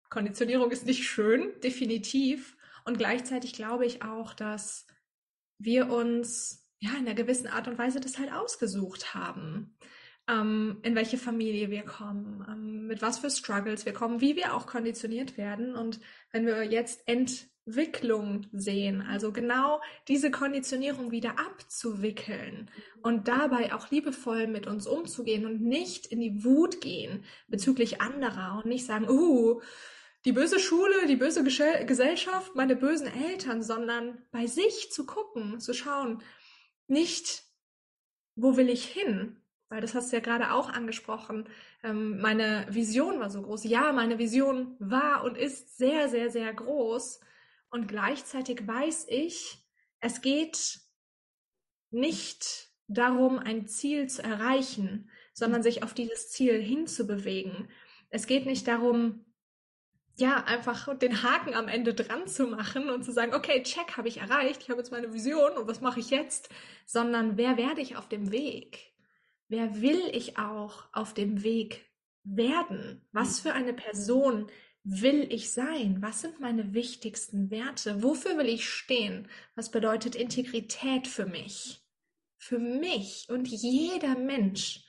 Konditionierung 0.10 0.72
ist 0.72 0.86
nicht 0.86 1.08
schön, 1.08 1.54
definitiv. 1.62 2.58
Und 2.86 2.98
gleichzeitig 2.98 3.54
glaube 3.54 3.86
ich 3.86 4.02
auch, 4.02 4.34
dass 4.34 4.88
wir 5.60 5.90
uns 5.90 6.68
ja 6.80 6.92
in 6.92 7.06
einer 7.08 7.14
gewissen 7.14 7.48
Art 7.48 7.68
und 7.68 7.78
Weise 7.78 8.00
das 8.00 8.18
halt 8.18 8.32
ausgesucht 8.32 9.14
haben 9.14 9.78
ähm, 10.28 10.78
in 10.84 10.96
welche 10.96 11.18
Familie 11.18 11.70
wir 11.70 11.84
kommen, 11.84 12.46
ähm, 12.50 12.88
mit 12.88 13.02
was 13.02 13.20
für 13.20 13.30
Struggles 13.30 13.86
wir 13.86 13.94
kommen, 13.94 14.22
wie 14.22 14.36
wir 14.36 14.54
auch 14.54 14.68
konditioniert 14.68 15.38
werden. 15.38 15.76
Und 15.76 16.00
wenn 16.32 16.46
wir 16.46 16.64
jetzt 16.64 17.08
Entwicklung 17.08 18.46
sehen, 18.52 19.02
also 19.02 19.32
genau 19.32 19.82
diese 20.08 20.30
Konditionierung 20.30 21.12
wieder 21.12 21.40
abzuwickeln 21.40 22.70
und 23.02 23.28
dabei 23.28 23.74
auch 23.74 23.90
liebevoll 23.90 24.48
mit 24.48 24.68
uns 24.68 24.86
umzugehen 24.86 25.46
und 25.46 25.62
nicht 25.62 26.08
in 26.08 26.20
die 26.20 26.44
Wut 26.44 26.82
gehen 26.82 27.24
bezüglich 27.48 28.02
anderer 28.02 28.62
und 28.64 28.70
nicht 28.70 28.86
sagen, 28.86 29.10
uh, 29.10 29.62
die 30.26 30.34
böse 30.34 30.60
Schule, 30.60 31.08
die 31.08 31.16
böse 31.16 31.42
Gesellschaft, 31.42 32.54
meine 32.54 32.76
bösen 32.76 33.08
Eltern, 33.08 33.64
sondern 33.64 34.18
bei 34.32 34.46
sich 34.46 34.92
zu 34.92 35.06
gucken, 35.06 35.62
zu 35.62 35.74
schauen, 35.74 36.22
nicht, 36.88 37.44
wo 38.36 38.58
will 38.58 38.70
ich 38.70 38.84
hin, 38.84 39.38
weil 39.70 39.82
das 39.82 39.96
hast 39.96 40.12
du 40.12 40.16
ja 40.16 40.22
gerade 40.22 40.54
auch 40.54 40.70
angesprochen. 40.70 41.50
Ähm, 41.84 42.20
meine 42.20 42.66
Vision 42.70 43.20
war 43.20 43.30
so 43.30 43.42
groß. 43.42 43.66
Ja, 43.66 43.92
meine 43.92 44.18
Vision 44.18 44.76
war 44.80 45.24
und 45.24 45.38
ist 45.38 45.78
sehr, 45.78 46.10
sehr, 46.10 46.30
sehr 46.30 46.54
groß. 46.54 47.20
Und 47.70 47.88
gleichzeitig 47.88 48.66
weiß 48.66 49.08
ich, 49.10 49.58
es 50.00 50.22
geht 50.22 50.80
nicht 51.90 52.70
darum, 52.88 53.40
ein 53.40 53.68
Ziel 53.68 54.08
zu 54.08 54.24
erreichen, 54.24 55.10
sondern 55.34 55.64
sich 55.64 55.84
auf 55.84 55.94
dieses 55.94 56.30
Ziel 56.30 56.62
hinzubewegen. 56.62 57.70
Es 58.10 58.28
geht 58.28 58.46
nicht 58.46 58.68
darum, 58.68 59.26
ja, 60.16 60.44
einfach 60.46 60.98
den 60.98 61.22
Haken 61.22 61.54
am 61.54 61.68
Ende 61.68 61.94
dran 61.94 62.28
zu 62.28 62.48
machen 62.48 62.90
und 62.90 63.04
zu 63.04 63.12
sagen, 63.12 63.36
okay, 63.36 63.62
check, 63.62 63.98
habe 63.98 64.08
ich 64.08 64.18
erreicht, 64.18 64.64
ich 64.64 64.70
habe 64.70 64.80
jetzt 64.80 64.92
meine 64.92 65.14
Vision 65.14 65.52
und 65.58 65.68
was 65.68 65.82
mache 65.82 66.00
ich 66.00 66.10
jetzt, 66.10 66.50
sondern 66.86 67.38
wer 67.38 67.58
werde 67.58 67.82
ich 67.82 67.98
auf 67.98 68.10
dem 68.10 68.32
Weg? 68.32 68.97
Wer 69.48 69.82
will 69.82 70.02
ich 70.12 70.38
auch 70.38 70.86
auf 70.94 71.14
dem 71.14 71.44
Weg 71.44 71.86
werden? 72.24 73.08
Was 73.12 73.40
für 73.40 73.54
eine 73.54 73.74
Person 73.74 74.48
will 74.84 75.28
ich 75.32 75.52
sein? 75.52 76.02
Was 76.02 76.22
sind 76.22 76.40
meine 76.40 76.74
wichtigsten 76.74 77.52
Werte? 77.52 78.04
Wofür 78.04 78.38
will 78.38 78.48
ich 78.48 78.70
stehen? 78.70 79.28
Was 79.56 79.72
bedeutet 79.72 80.16
Integrität 80.16 81.08
für 81.08 81.26
mich? 81.26 81.82
Für 82.38 82.60
mich 82.60 83.28
und 83.30 83.48
jeder 83.48 84.18
Mensch 84.18 84.86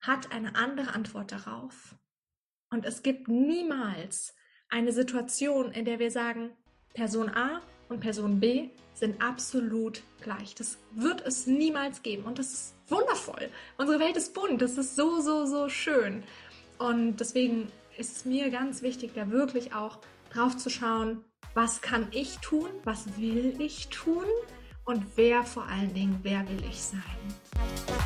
hat 0.00 0.32
eine 0.32 0.56
andere 0.56 0.94
Antwort 0.94 1.32
darauf. 1.32 1.96
Und 2.70 2.84
es 2.84 3.02
gibt 3.02 3.28
niemals 3.28 4.34
eine 4.68 4.92
Situation, 4.92 5.72
in 5.72 5.84
der 5.84 5.98
wir 5.98 6.10
sagen, 6.10 6.56
Person 6.94 7.28
A 7.28 7.62
und 7.92 8.00
Person 8.00 8.40
B 8.40 8.70
sind 8.94 9.22
absolut 9.22 10.02
gleich. 10.22 10.54
Das 10.54 10.78
wird 10.92 11.24
es 11.26 11.46
niemals 11.46 12.02
geben 12.02 12.24
und 12.24 12.38
das 12.38 12.52
ist 12.52 12.74
wundervoll. 12.88 13.48
Unsere 13.78 14.00
Welt 14.00 14.16
ist 14.16 14.34
bunt, 14.34 14.60
das 14.62 14.78
ist 14.78 14.96
so, 14.96 15.20
so, 15.20 15.46
so 15.46 15.68
schön. 15.68 16.22
Und 16.78 17.16
deswegen 17.18 17.70
ist 17.96 18.16
es 18.16 18.24
mir 18.24 18.50
ganz 18.50 18.82
wichtig, 18.82 19.12
da 19.14 19.30
wirklich 19.30 19.74
auch 19.74 19.98
drauf 20.32 20.56
zu 20.56 20.70
schauen, 20.70 21.24
was 21.54 21.80
kann 21.82 22.08
ich 22.12 22.38
tun, 22.38 22.68
was 22.84 23.18
will 23.18 23.54
ich 23.58 23.88
tun 23.88 24.24
und 24.84 25.04
wer 25.16 25.44
vor 25.44 25.66
allen 25.66 25.92
Dingen, 25.94 26.18
wer 26.22 26.48
will 26.48 26.62
ich 26.68 26.82
sein. 26.82 28.01